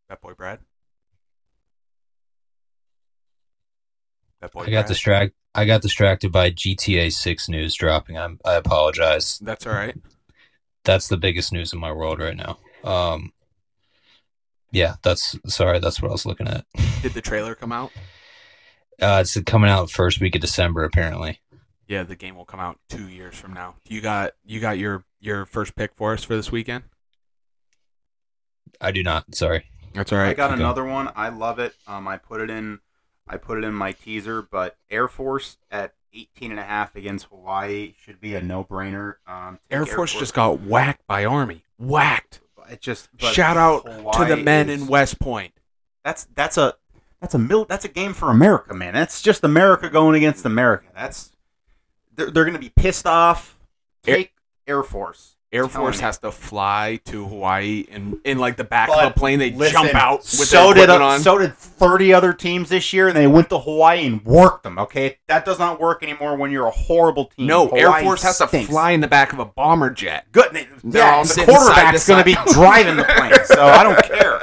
[0.09, 0.61] Bet Boy Brad.
[4.41, 4.87] That boy I got Brad.
[4.87, 5.35] distract.
[5.57, 8.19] I got distracted by GTA Six news dropping.
[8.19, 9.39] I'm, I apologize.
[9.39, 9.97] That's all right.
[10.85, 12.59] That's the biggest news in my world right now.
[12.85, 13.33] Um,
[14.71, 15.79] yeah, that's sorry.
[15.79, 16.67] That's what I was looking at.
[17.03, 17.91] Did the trailer come out?
[19.01, 21.41] Uh, it's coming out first week of December, apparently.
[21.89, 23.77] Yeah, the game will come out two years from now.
[23.89, 26.85] You got you got your your first pick for us for this weekend.
[28.79, 29.35] I do not.
[29.35, 29.65] Sorry.
[29.95, 30.29] That's all right.
[30.29, 30.61] I got okay.
[30.61, 31.11] another one.
[31.17, 31.75] I love it.
[31.87, 32.81] Um, I put it in.
[33.29, 37.27] I put it in my teaser, but Air Force at 18 and a half against
[37.27, 39.15] Hawaii should be a no-brainer.
[39.27, 41.65] Um, take Air Force just got whacked by Army.
[41.79, 42.41] Whacked.
[42.71, 45.53] It just Shout out to the men is- in West Point.
[46.05, 46.75] That's that's a
[47.21, 48.93] that's a mil, that's a game for America, man.
[48.95, 50.87] That's just America going against America.
[50.95, 51.33] That's
[52.15, 53.59] they're, they're going to be pissed off.
[54.07, 54.33] Air- Take
[54.67, 55.36] Air Force.
[55.57, 59.15] Air Force has to fly to Hawaii and in like the back But of a
[59.15, 59.39] plane.
[59.39, 61.21] They listen, jump out with so their did equipment uh, on.
[61.21, 64.79] so did 30 other teams this year, and they went to Hawaii and worked them.
[64.79, 67.47] Okay, that does not work anymore when you're a horrible team.
[67.47, 68.71] no, Air Hawaii Force has to stinks.
[68.71, 70.27] fly in the back of a bomber jet.
[70.33, 70.53] Good.
[70.53, 72.47] They, They're yeah, all and the sitting side quarterback's to going to be side.
[72.49, 74.41] driving the plane, so I don't care.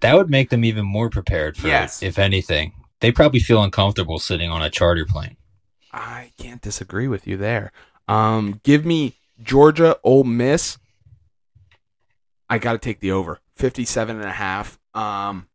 [0.00, 2.02] That would make them even more prepared for Yes.
[2.02, 2.72] it, if anything.
[3.00, 5.36] They probably feel uncomfortable sitting on a charter plane.
[5.92, 7.72] I can't disagree with you there.
[8.08, 10.78] Um, give me Georgia, Ole Miss.
[12.48, 14.78] I got to take the over 57 and a half.
[14.94, 15.48] Um,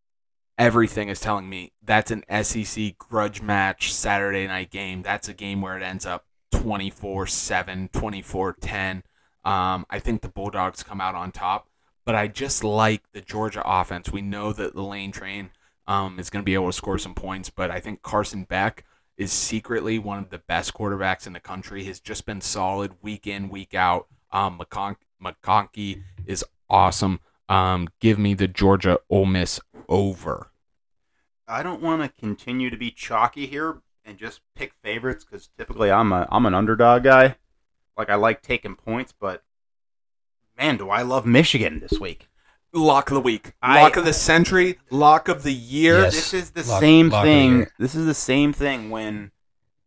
[0.57, 5.03] everything is telling me that's an SEC grudge match Saturday night game.
[5.03, 9.03] That's a game where it ends up 24 7, 24 10.
[9.45, 11.69] Um, I think the Bulldogs come out on top,
[12.05, 14.11] but I just like the Georgia offense.
[14.11, 15.51] We know that the lane train
[15.87, 18.83] um, is going to be able to score some points, but I think Carson Beck
[19.17, 21.83] is secretly one of the best quarterbacks in the country.
[21.85, 24.07] Has just been solid week in, week out.
[24.31, 27.19] Um, McCon- McConkey is awesome.
[27.49, 30.51] Um, give me the Georgia Ole Miss over.
[31.47, 35.89] I don't want to continue to be chalky here and just pick favorites because typically
[35.89, 37.35] I'm a I'm an underdog guy.
[37.97, 39.43] Like I like taking points, but
[40.57, 42.27] man, do I love Michigan this week.
[42.73, 46.01] Lock of the week, I- lock of the century, lock of the year.
[46.01, 46.13] Yes.
[46.15, 47.57] This is the Lock- same lock of the thing.
[47.57, 47.71] year.
[47.79, 49.31] This is the same thing when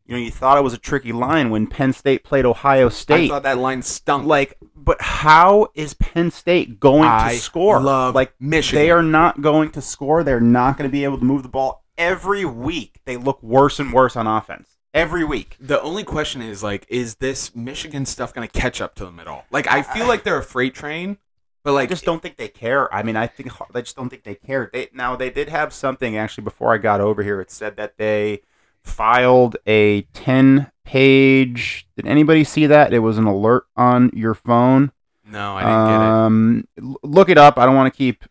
[0.07, 3.15] you know you thought it was a tricky line when Penn State played Ohio State.
[3.15, 3.29] I State.
[3.29, 4.27] thought that line stunk.
[4.27, 7.81] like, but how is Penn State going I to score?
[7.81, 8.83] love like Michigan.
[8.83, 10.25] They are not going to score.
[10.25, 13.01] They're not going to be able to move the ball every week.
[13.05, 15.57] They look worse and worse on offense every week.
[15.61, 19.21] The only question is like, is this Michigan stuff going to catch up to them
[19.21, 19.45] at all?
[19.53, 21.19] Like, I feel like they're a freight train,
[21.63, 22.93] but I like, just don't think they care.
[22.95, 24.71] I mean, I think I just don't think they care.
[24.73, 27.41] They now they did have something actually before I got over here.
[27.41, 28.43] It said that they
[28.83, 31.87] filed a ten page.
[31.97, 32.93] Did anybody see that?
[32.93, 34.93] It was an alert on your phone.
[35.25, 36.17] no, I didn't get it.
[36.27, 36.67] um,
[37.03, 37.59] Look it up.
[37.59, 38.25] I don't want to keep.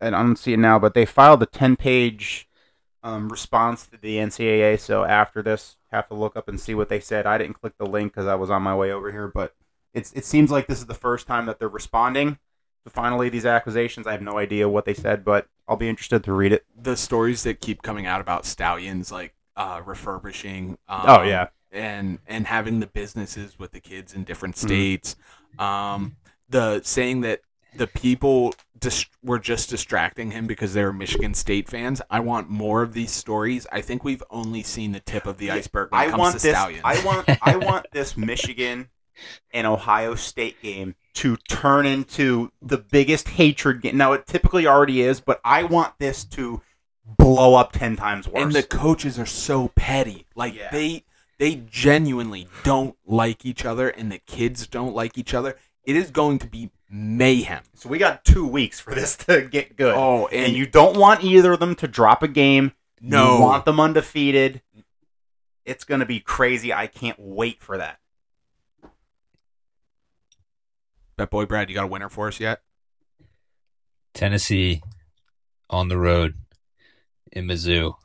[0.00, 2.48] And I don't see it now, but they filed a ten page
[3.02, 4.78] um, response to the NCAA.
[4.80, 7.26] So after this, have to look up and see what they said.
[7.26, 9.54] I didn't click the link because I was on my way over here, but
[9.92, 12.38] it's it seems like this is the first time that they're responding
[12.88, 14.06] finally these accusations.
[14.06, 16.64] I have no idea what they said, but I'll be interested to read it.
[16.80, 20.78] The stories that keep coming out about stallions, like uh, refurbishing.
[20.88, 21.48] Um, Oh, yeah.
[21.70, 24.58] and and having the businesses with the kids in different Mhm.
[24.58, 25.16] states.
[25.58, 26.16] Um,
[26.48, 27.42] the saying that
[27.76, 32.02] the people dis- were just distracting him because they were Michigan State fans.
[32.10, 33.66] I want more of these stories.
[33.70, 36.36] I think we've only seen the tip of the iceberg when it I comes want
[36.36, 36.56] to this.
[36.56, 36.82] stallions.
[36.84, 37.28] I want.
[37.42, 38.88] I want this Michigan
[39.52, 43.96] and Ohio State game to turn into the biggest hatred game.
[43.96, 46.60] Now it typically already is, but I want this to
[47.04, 48.42] blow up ten times worse.
[48.42, 50.26] and the coaches are so petty.
[50.34, 50.70] Like Yeah.
[50.70, 51.04] they
[51.38, 55.56] they genuinely don't like each other, and the kids don't like each other.
[55.84, 57.62] It is going to be mayhem.
[57.74, 59.94] so we got two weeks for this to get good.
[59.96, 62.72] Oh, and, and, you don't want either of them to drop a game.
[63.00, 64.60] no, You want them undefeated.
[65.64, 66.72] It's going to be crazy.
[66.74, 67.99] I can't wait for that.
[71.20, 72.62] Bet boy Brad, you got a winner for us yet?
[74.14, 74.80] Tennessee
[75.68, 76.32] on the road
[77.30, 77.96] in Mizzou.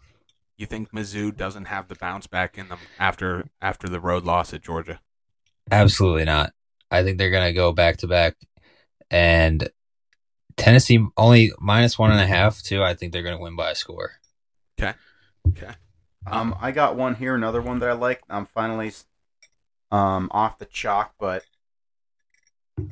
[0.57, 4.53] You think Mizzou doesn't have the bounce back in them after after the road loss
[4.53, 4.99] at Georgia?
[5.71, 6.51] Absolutely not.
[6.91, 8.35] I think they're gonna go back to back,
[9.09, 9.69] and
[10.57, 12.83] Tennessee only minus one and a half too.
[12.83, 14.11] I think they're gonna win by a score.
[14.77, 14.93] Okay.
[15.47, 15.73] Okay.
[16.27, 18.23] Um, I got one here, another one that I like.
[18.29, 18.91] I'm finally
[19.89, 21.45] um off the chalk, but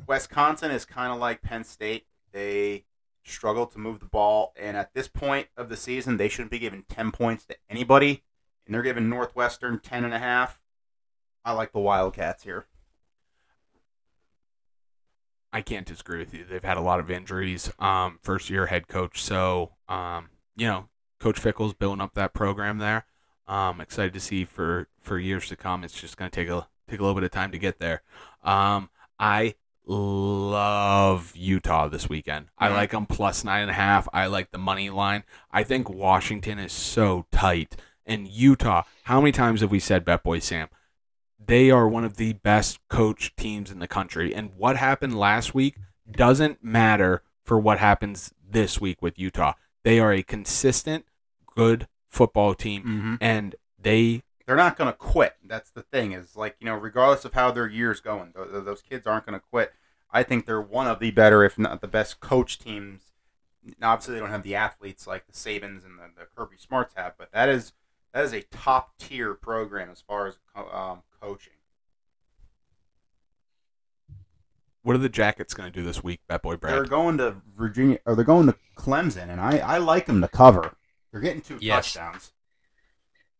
[0.06, 2.06] Wisconsin is kind of like Penn State.
[2.32, 2.84] They
[3.24, 6.58] struggle to move the ball, and at this point of the season, they shouldn't be
[6.58, 8.22] giving 10 points to anybody,
[8.66, 10.60] and they're giving Northwestern 10 and a half.
[11.44, 12.66] I like the Wildcats here.
[15.52, 16.44] I can't disagree with you.
[16.44, 17.72] They've had a lot of injuries.
[17.78, 20.88] Um, first year head coach, so um, you know,
[21.20, 23.06] Coach Fickell's building up that program there.
[23.46, 25.84] Um, excited to see for for years to come.
[25.84, 28.02] It's just going to take a take a little bit of time to get there.
[28.42, 29.54] Um, I
[29.86, 32.46] love Utah this weekend.
[32.58, 34.08] I like them plus nine and a half.
[34.12, 35.24] I like the money line.
[35.50, 37.76] I think Washington is so tight,
[38.06, 40.68] And Utah, how many times have we said Bet Boy Sam?
[41.46, 44.34] They are one of the best coach teams in the country.
[44.34, 45.76] And what happened last week
[46.10, 49.54] doesn't matter for what happens this week with Utah.
[49.84, 51.04] They are a consistent,
[51.54, 53.14] good football team, Mm-hmm.
[53.20, 55.36] and they They're not going to quit.
[55.44, 56.12] That's the thing.
[56.12, 59.26] Is like you know, regardless of how their year's going, th- th- those kids aren't
[59.26, 59.72] going to quit.
[60.10, 63.02] I think they're one of the better, if not the best, coach teams.
[63.80, 66.92] Now, obviously, they don't have the athletes like the Sabans and the, the Kirby Smarts
[66.96, 67.72] have, but that is
[68.12, 71.52] that is a top tier program as far as co- um, coaching.
[74.82, 76.74] what are the Jackets going to do this week, Bet Boy Brad?
[76.74, 80.28] They're going to Virginia, or they're going to Clemson, and I, I like them to
[80.28, 80.76] cover.
[81.10, 81.94] They're getting two Yes.
[81.94, 82.32] touchdowns.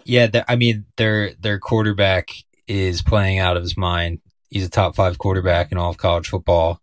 [0.04, 2.30] Yeah, I mean their their quarterback
[2.66, 4.20] is playing out of his mind.
[4.50, 6.80] He's a top five quarterback in all of college football.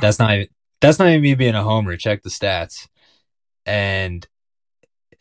[0.00, 0.48] That's not even,
[0.80, 1.96] that's not even me being a homer.
[1.96, 2.88] Check the stats,
[3.64, 4.26] and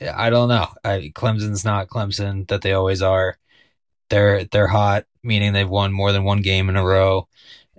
[0.02, 0.68] I don't know.
[0.84, 3.38] I, Clemson's not Clemson that they always are.
[4.10, 7.28] They're they're hot, meaning they've won more than one game in a row,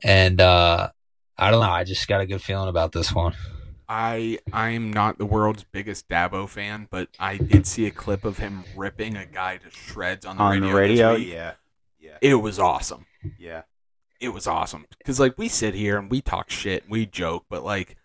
[0.04, 0.90] and uh,
[1.36, 1.70] I don't know.
[1.70, 3.34] I just got a good feeling about this one.
[3.92, 8.38] I I'm not the world's biggest Dabo fan, but I did see a clip of
[8.38, 10.68] him ripping a guy to shreds on the On radio.
[10.70, 11.52] the radio, yeah,
[11.98, 13.06] yeah, It was awesome.
[13.36, 13.62] yeah.
[14.20, 17.46] It was awesome because like we sit here and we talk shit, and we joke,
[17.50, 17.96] but like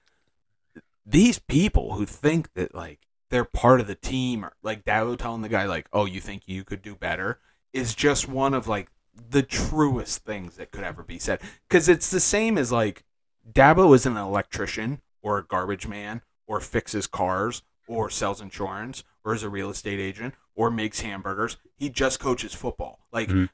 [1.05, 5.41] these people who think that like they're part of the team, or like Dabo telling
[5.43, 7.39] the guy like, "Oh, you think you could do better,"
[7.73, 11.41] is just one of like the truest things that could ever be said.
[11.67, 13.03] Because it's the same as like
[13.51, 19.33] Dabo is an electrician or a garbage man or fixes cars or sells insurance or
[19.33, 21.57] is a real estate agent or makes hamburgers.
[21.75, 22.99] He just coaches football.
[23.11, 23.49] Like Mhm.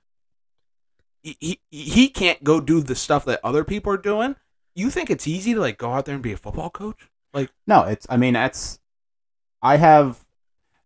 [1.24, 4.36] he, he he can't go do the stuff that other people are doing.
[4.76, 7.10] You think it's easy to like go out there and be a football coach?
[7.34, 8.06] Like No, it's.
[8.10, 8.80] I mean, that's.
[9.62, 10.26] I have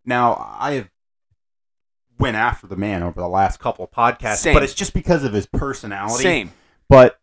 [0.04, 0.34] now.
[0.60, 0.90] I have
[2.18, 4.54] went after the man over the last couple of podcasts, Same.
[4.54, 6.22] but it's just because of his personality.
[6.22, 6.52] same.
[6.88, 7.18] But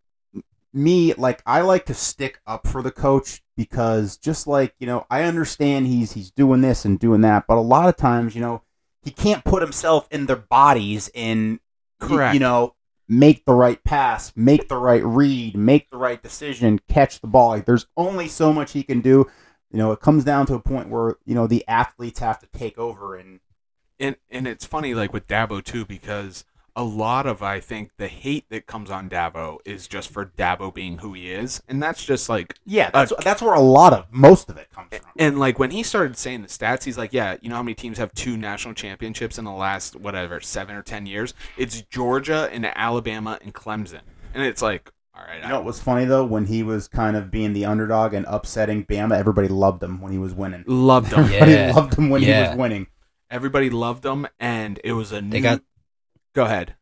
[0.74, 5.06] me, like, I like to stick up for the coach because just like you know,
[5.10, 8.42] I understand he's he's doing this and doing that, but a lot of times, you
[8.42, 8.64] know,
[9.02, 11.60] he can't put himself in their bodies and
[12.04, 12.34] Correct.
[12.34, 12.76] You know,
[13.08, 17.50] make the right pass, make the right read, make the right decision, catch the ball.
[17.50, 19.30] Like, there's only so much he can do.
[19.72, 22.48] You know, it comes down to a point where you know the athletes have to
[22.48, 23.40] take over and
[24.00, 26.46] and and it's funny like with Dabo too because
[26.76, 30.74] a lot of I think the hate that comes on Dabo is just for Dabo
[30.74, 34.06] being who he is, and that's just like yeah, that's that's where a lot of
[34.12, 35.06] most of it comes from.
[35.18, 37.76] and like when he started saying the stats, he's like, yeah, you know how many
[37.76, 41.34] teams have two national championships in the last whatever seven or ten years?
[41.58, 44.02] It's Georgia and Alabama and Clemson,
[44.34, 46.26] and it's like, all right, You know what was funny though?
[46.26, 50.12] When he was kind of being the underdog and upsetting Bama, everybody loved him when
[50.12, 50.66] he was winning.
[50.68, 51.30] I loved them.
[51.32, 51.38] Yeah.
[51.38, 52.88] Everybody loved him when he was winning.
[53.30, 55.32] Everybody loved him, and it was a new.
[55.32, 55.62] They got
[56.34, 56.76] Go ahead.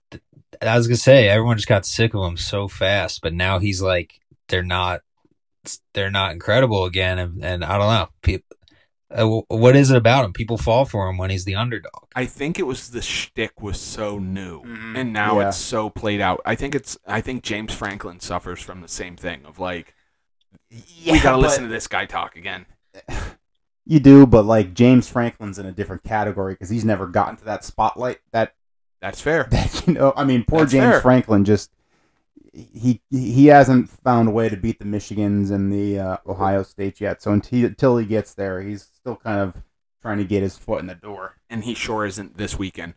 [0.62, 3.82] I was gonna say everyone just got sick of him so fast, but now he's
[3.82, 5.02] like they're not
[5.94, 8.10] they're not incredible again, and, and I don't know.
[8.22, 8.56] People,
[9.12, 9.26] uh,
[9.56, 10.34] what is it about him?
[10.34, 12.04] People fall for him when he's the underdog.
[12.16, 14.98] I think it was the shtick was so new, Mhm.
[14.98, 15.48] and now Yeah.
[15.50, 16.42] it's so played out.
[16.46, 16.98] I think it's.
[17.08, 19.96] I think James Franklin suffers from the same thing of like
[20.70, 22.66] Yeah, we gotta but- listen to this guy talk again.
[23.86, 27.46] You do, but like James Franklin's in a different category because he's never gotten to
[27.46, 28.20] that spotlight.
[28.32, 28.54] That,
[29.02, 29.44] That's fair.
[29.52, 31.02] that you know, I mean, poor That's James fair.
[31.02, 31.72] Franklin just
[32.54, 37.00] he he hasn't found a way to beat the Michigans and the uh, Ohio States
[37.02, 37.22] yet.
[37.22, 39.56] So until until he gets there, he's still kind of
[40.02, 41.36] trying to get his foot in the door.
[41.50, 42.96] and he sure isn't this weekend.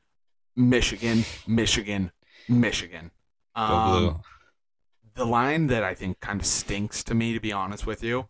[0.56, 2.12] Michigan, Michigan,
[2.48, 3.10] Michigan.
[3.56, 4.20] Go Um, blue.
[5.14, 8.26] the line that I think kind of stinks to me, to be honest with you.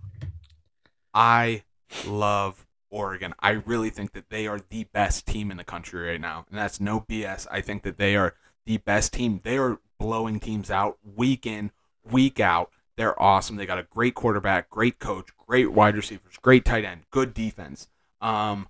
[1.13, 1.63] I
[2.07, 2.64] love
[2.95, 3.35] Oregon.
[3.41, 6.59] I really think that they are the best team in the country right now, and
[6.59, 7.47] that's no BS.
[7.51, 8.35] I think that they are
[8.65, 9.41] the best team.
[9.43, 11.73] They are blowing teams out week in,
[12.09, 12.71] week out.
[12.97, 13.57] They're awesome.
[13.57, 17.89] They got a great quarterback, great coach, great wide receivers, great tight end, good defense.
[18.21, 18.69] Um,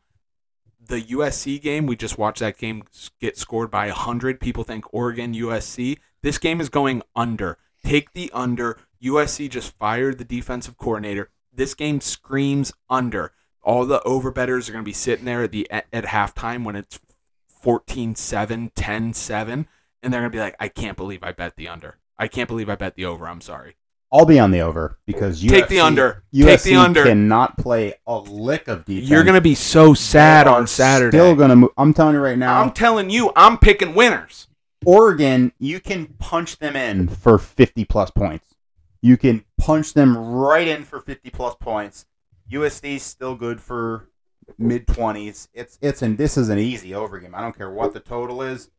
[0.87, 2.85] the USC game, we just watched that game
[3.21, 4.41] get scored by 100.
[4.41, 5.99] People think Oregon, USC.
[6.23, 7.59] This game is going under.
[7.85, 8.79] Take the under.
[9.03, 11.31] USC just fired the defensive coordinator.
[11.53, 13.33] This game screams under.
[13.65, 16.77] All the overbetters are going to be sitting there at the at, at halftime when
[16.77, 17.01] it's
[17.65, 19.67] 14-7, 10-7, and
[20.13, 21.97] they're going to be like, "I can't believe I bet the under.
[22.19, 23.27] I can't believe I bet the over.
[23.27, 23.77] I'm sorry."
[24.13, 26.23] I'll be on the over because UFC, Take the under.
[26.33, 27.03] USC Take the under.
[27.03, 29.11] cannot play a lick of defense.
[29.11, 31.17] You're going to be so sad on Saturday.
[31.17, 31.71] Still gonna move.
[31.77, 32.61] I'm telling you right now.
[32.61, 34.47] I'm telling you, I'm picking winners.
[34.87, 38.55] Oregon, you can punch them in for 50 plus points.
[39.03, 42.07] You can punch them right in for 50 plus points.
[42.51, 44.09] USD's still good for
[44.59, 45.49] mid twenties.
[45.55, 47.35] It's it's and this is an easy over game.
[47.35, 48.71] I don't care what the total is.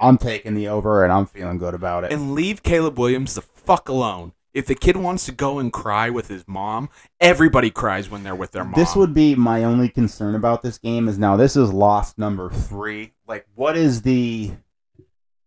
[0.00, 2.12] I'm taking the over, and I'm feeling good about it.
[2.12, 4.32] and leave Caleb Williams the fuck alone.
[4.54, 6.88] If the kid wants to go and cry with his mom,
[7.20, 8.72] everybody cries when they're with their mom.
[8.74, 11.06] This would be my only concern about this game.
[11.08, 13.12] Is now this is lost number three.
[13.26, 14.52] Like, what is the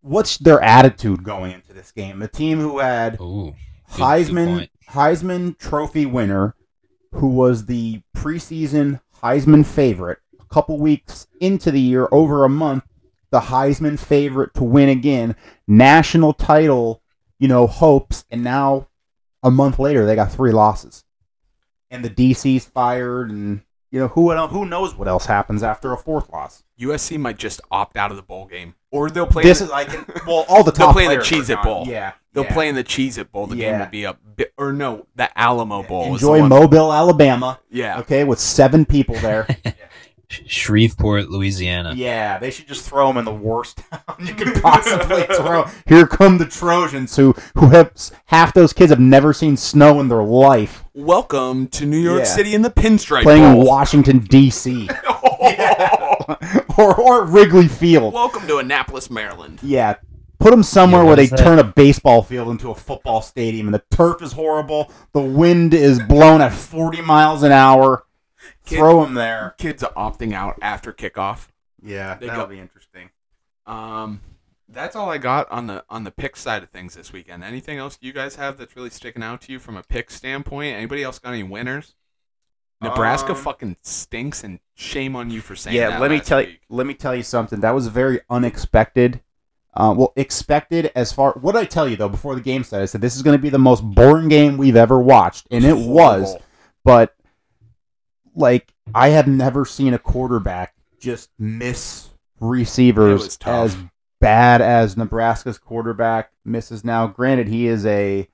[0.01, 2.21] what's their attitude going into this game?
[2.21, 3.55] A team who had Ooh, good-
[3.95, 4.71] good Heisman point.
[4.89, 6.55] Heisman Trophy winner,
[7.13, 12.83] who was the preseason Heisman favorite, a couple weeks into the year, over a month,
[13.29, 15.35] the Heisman favorite to win again,
[15.67, 17.01] national title,
[17.39, 18.87] you know, hopes, and now
[19.43, 21.03] a month later they got three losses,
[21.89, 25.97] and the DC's fired, and you know who who knows what else happens after a
[25.97, 26.63] fourth loss.
[26.79, 29.43] USC might just opt out of the bowl game, or they'll play.
[29.43, 31.63] This in is the, like well, all the They'll play the are Cheez-It.
[31.63, 31.85] Bowl.
[31.87, 32.53] Yeah, they'll yeah.
[32.53, 33.47] play in the Cheez It Bowl.
[33.47, 33.79] The game Yeah.
[33.83, 36.15] will be a bit, or no, the Alamo Bowl.
[36.15, 37.59] is the Enjoy one- Mobile, Alabama.
[37.69, 39.47] Yeah, Okay, with seven people there.
[40.47, 41.93] Shreveport, Louisiana.
[41.93, 45.65] Yeah, they should just throw them in the worst town you could possibly throw.
[45.87, 47.91] Here come the Trojans, who who have
[48.27, 52.23] half those kids have never seen snow in their life, welcome to New York Yeah.
[52.25, 54.89] City in the Pinstripe playing in Washington D.C.
[55.41, 56.35] Yeah.
[56.77, 58.13] or or Wrigley Field.
[58.13, 59.59] welcome to Annapolis, Maryland.
[59.61, 59.95] Yeah,
[60.41, 61.39] put them somewhere Yeah, where they is that?
[61.39, 64.91] turn a baseball field into a football stadium, and the turf is horrible.
[65.13, 68.05] The wind is blown at forty miles an hour.
[68.65, 69.55] Kid- Throw them there.
[69.57, 71.47] Kids are opting out after kickoff.
[71.81, 73.09] Yeah, They that'll go- be interesting.
[73.65, 74.21] Um,
[74.67, 77.43] that's all I got on the on the pick side of things this weekend.
[77.43, 80.75] Anything else you guys have that's really sticking out to you from a pick standpoint?
[80.75, 81.95] Anybody else got any winners?
[82.81, 86.01] Nebraska Um, fucking stinks, and shame on you for saying yeah, that.
[86.01, 86.55] let me last tell you.
[86.69, 87.59] Let me tell you something.
[87.59, 89.21] That was very unexpected.
[89.73, 91.31] Uh, well, expected as far.
[91.39, 92.83] What did I tell you though before the game started?
[92.83, 95.63] I said this is going to be the most boring game we've ever watched, and
[95.63, 96.35] it was.
[96.83, 97.15] But
[98.35, 102.09] like, I have never seen a quarterback just miss
[102.39, 103.77] receivers as
[104.19, 107.07] bad as Nebraska's quarterback misses now.
[107.07, 108.27] Granted, he is a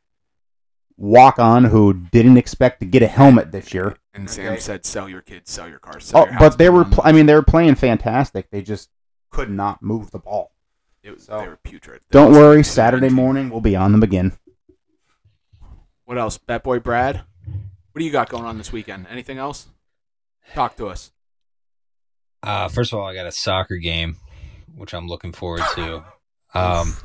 [0.97, 3.95] walk on who didn't expect to get a helmet this year.
[4.13, 4.59] And Sam Okay.
[4.59, 6.85] said, "Sell your kids, sell your cars, sell Oh, your house." but they were.
[6.85, 8.49] Pl- I mean, they were playing fantastic.
[8.49, 8.89] They just
[9.29, 10.51] could not move the ball.
[11.07, 12.01] It was, so- they were putrid.
[12.09, 12.63] They Don't worry.
[12.63, 14.33] Saturday morning we'll be on them again.
[16.03, 17.17] What else, Bet Boy Brad?
[17.91, 19.07] What do you got going on this weekend?
[19.09, 19.67] Anything else?
[20.53, 21.11] Talk to us.
[22.43, 24.17] Uh, first of all, I got a soccer game,
[24.75, 26.03] which I'm looking forward to.
[26.53, 26.95] Um,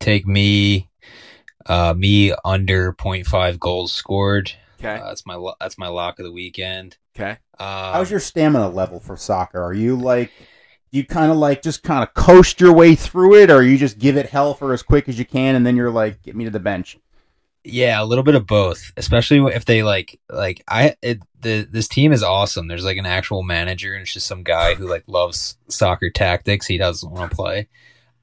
[0.00, 0.88] take me,
[1.66, 4.50] uh, me under 0.5 goals scored.
[4.80, 4.94] Okay.
[4.94, 6.96] Uh, that's my lo- that's my lock of the weekend.
[7.14, 7.36] Okay.
[7.60, 9.62] Uh, How's your stamina level for soccer?
[9.62, 10.32] Are you like,
[10.92, 13.98] you kind of like just kind of coast your way through it, or you just
[13.98, 16.44] give it hell for as quick as you can, and then you're like, get me
[16.44, 16.98] to the bench?
[17.64, 21.86] Yeah, a little bit of both, especially if they like like I it, the this
[21.86, 22.66] team is awesome.
[22.66, 26.66] There's like an actual manager and it's just some guy who like loves soccer tactics.
[26.66, 27.68] He doesn't want to play.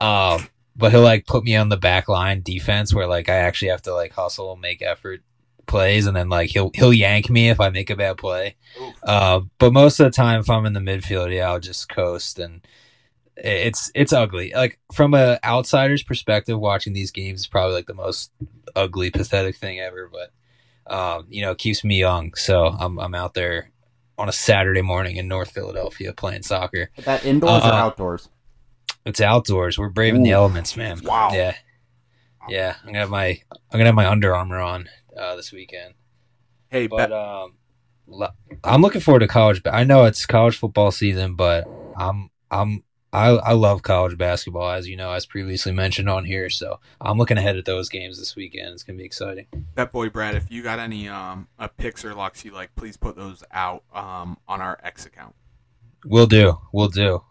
[0.01, 3.69] Um but he'll like put me on the back line defense where like I actually
[3.69, 5.21] have to like hustle and make effort
[5.69, 8.57] plays and then like he'll he'll yank me if I make a bad play.
[9.03, 12.39] Uh but most of the time if I'm in the midfield, yeah, I'll just coast
[12.39, 12.61] and
[13.37, 14.51] it's it's ugly.
[14.53, 18.31] Like from a outsider's perspective, watching these games is probably like the most
[18.75, 20.11] ugly, pathetic thing ever.
[20.11, 22.33] But um, you know, it keeps me young.
[22.33, 23.71] So I'm I'm out there
[24.17, 26.89] on a Saturday morning in North Philadelphia playing soccer.
[27.05, 28.27] That indoors or Uh, outdoors?
[29.05, 29.79] It's outdoors.
[29.79, 30.99] We're braving the elements, man.
[31.03, 31.29] Wow.
[31.31, 31.55] Yeah.
[32.49, 32.75] Yeah.
[32.81, 34.89] I'm gonna have my I'm gonna have my Under Armour on
[35.19, 35.93] uh, this weekend.
[36.69, 37.13] Hey, But Bet.
[37.13, 37.53] um,
[38.63, 39.61] I'm looking forward to college.
[39.63, 41.67] But I know it's college football season, but
[41.97, 46.49] I'm I'm I I love college basketball, as you know, as previously mentioned on here.
[46.49, 48.69] So I'm looking ahead at those games this weekend.
[48.73, 49.47] It's gonna be exciting.
[49.75, 52.97] Bet Boy Brad, if you got any um uh, picks or locks you like, please
[52.97, 55.35] put those out um on our X account.
[56.05, 56.59] We'll do.
[56.71, 57.23] We'll do.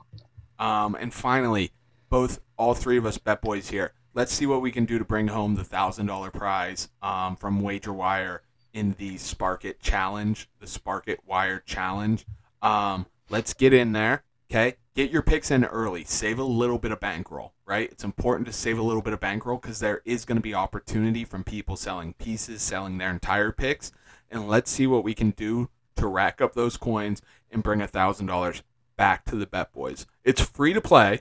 [0.59, 1.71] Um, and finally,
[2.11, 3.93] both all three of us bet boys here.
[4.19, 7.63] Let's see what we can do to bring home the thousand dollar prize um, from
[7.63, 8.41] WagerWire
[8.73, 12.27] in the Spark It Challenge, the Spark It Wire Challenge.
[12.61, 14.75] Um, let's get in there, okay?
[14.97, 16.03] Get your picks in early.
[16.03, 17.89] Save a little bit of bankroll, right?
[17.93, 20.53] It's important to save a little bit of bankroll because there is going to be
[20.53, 23.93] opportunity from people selling pieces, selling their entire picks,
[24.33, 27.87] and let's see what we can do to rack up those coins and bring a
[27.87, 28.65] thousand dollars
[28.97, 30.09] back to the Bet Boys.
[30.25, 31.21] It's free to play,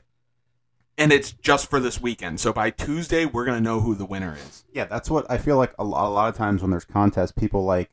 [0.97, 2.39] and it's just for this weekend.
[2.39, 4.63] So by Tuesday, we're gonna know who the winner is.
[4.73, 5.73] Yeah, that's what I feel like.
[5.79, 7.89] A lot, a lot of times when there's contests, people like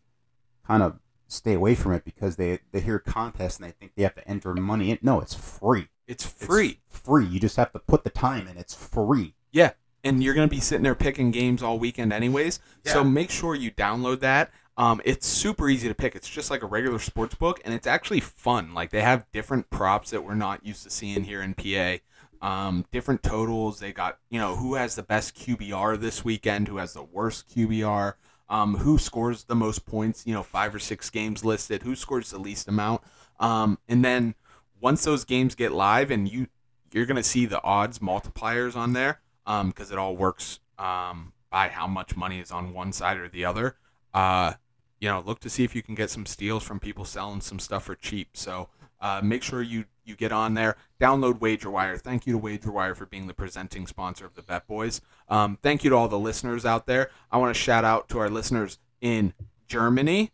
[0.66, 4.02] kind of stay away from it because they they hear contest and they think they
[4.02, 4.98] have to enter money in.
[5.02, 5.88] No, it's free.
[6.06, 7.24] It's It's free, free.
[7.26, 8.56] You just have to put the time in.
[8.56, 9.34] It's free.
[9.52, 9.72] yeah.
[10.06, 12.60] And you're gonna be sitting there picking games all weekend, anyways.
[12.84, 14.50] So make sure you download that.
[14.76, 16.14] Um, it's super easy to pick.
[16.14, 18.74] It's just like a regular sports book, and it's actually fun.
[18.74, 22.02] Like they have different props that we're not used to seeing here in PA.
[22.44, 23.80] Um, different totals.
[23.80, 27.48] They got you know who has the best QBR this weekend, who has the worst
[27.48, 28.14] QBR,
[28.50, 30.26] um, who scores the most points.
[30.26, 31.84] You know, five or six games listed.
[31.84, 33.00] Who scores the least amount.
[33.40, 34.34] Um, and then
[34.78, 36.48] once those games get live, and you
[36.92, 41.86] you're gonna see the odds multipliers on there because it all works um, by how
[41.86, 43.76] much money is on one side or the other.
[44.12, 44.52] Uh,
[45.00, 47.58] you know, look to see if you can get some steals from people selling some
[47.58, 48.36] stuff for cheap.
[48.36, 48.68] So
[49.00, 50.76] uh, make sure you you get on there.
[51.00, 52.00] Download WagerWire.
[52.00, 55.00] Thank you to WagerWire for being the presenting sponsor of the Bet Boys.
[55.28, 57.10] Um, thank you to all the listeners out there.
[57.30, 59.34] I want to shout out to our listeners in
[59.66, 60.32] Germany.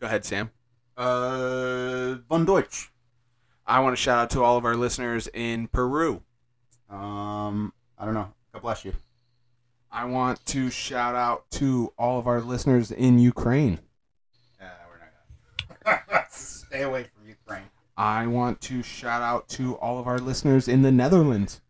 [0.00, 0.50] Go ahead, Sam.
[0.96, 2.90] Uh, von Deutsch.
[3.66, 6.22] I want to shout out to all of our listeners in Peru.
[6.90, 8.32] Um, I don't know.
[8.52, 8.92] God bless you.
[9.90, 13.78] I want to shout out to all of our listeners in Ukraine.
[14.60, 16.24] Yeah, we're not gonna.
[16.30, 17.06] Stay away.
[17.96, 21.60] I want to shout out to all of our listeners in the Netherlands.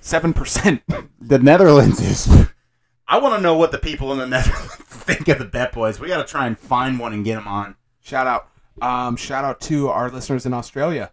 [0.00, 0.80] 7%.
[1.20, 2.46] The Netherlands is.
[3.08, 6.00] I want to know what the people in the Netherlands think of the Bet Boys.
[6.00, 7.76] We got to try and find one and get them on.
[8.00, 8.48] shout out.
[8.82, 11.12] Um, shout out to our listeners in Australia.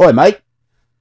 [0.00, 0.42] Oi, Mike.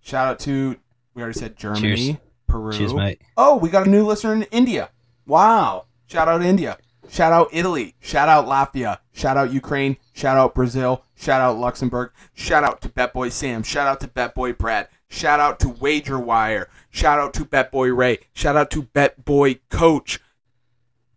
[0.02, 0.78] Shout out to,
[1.14, 2.18] we already said Germany, Cheers.
[2.48, 2.74] Peru.
[2.74, 3.22] Cheers, mate.
[3.38, 4.90] Oh, we got a new listener in India.
[5.28, 5.86] Wow.
[6.08, 6.78] Shout out to India.
[7.10, 7.96] Shout out Italy.
[8.00, 9.00] Shout out Latvia.
[9.12, 9.98] Shout out Ukraine.
[10.14, 11.04] Shout out Brazil.
[11.16, 12.12] Shout out Luxembourg.
[12.34, 13.64] Shout out to Betboy Sam.
[13.64, 14.88] Shout out to Betboy Brad.
[15.10, 16.68] Shout out to WagerWire.
[16.90, 18.20] Shout out to Betboy Ray.
[18.34, 20.20] Shout out to Betboy Coach.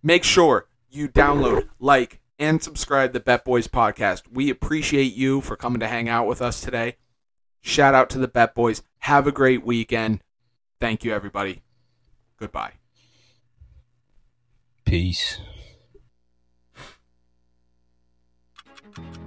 [0.03, 4.23] Make sure you download, like, and subscribe to Bet Boys podcast.
[4.31, 6.97] We appreciate you for coming to hang out with us today.
[7.61, 8.83] Shout out to the Bet Boys.
[9.01, 10.21] Have a great weekend.
[10.81, 11.63] Thank you, everybody.
[12.39, 12.73] Goodbye.
[14.85, 15.39] Peace.
[18.97, 19.24] Thank you.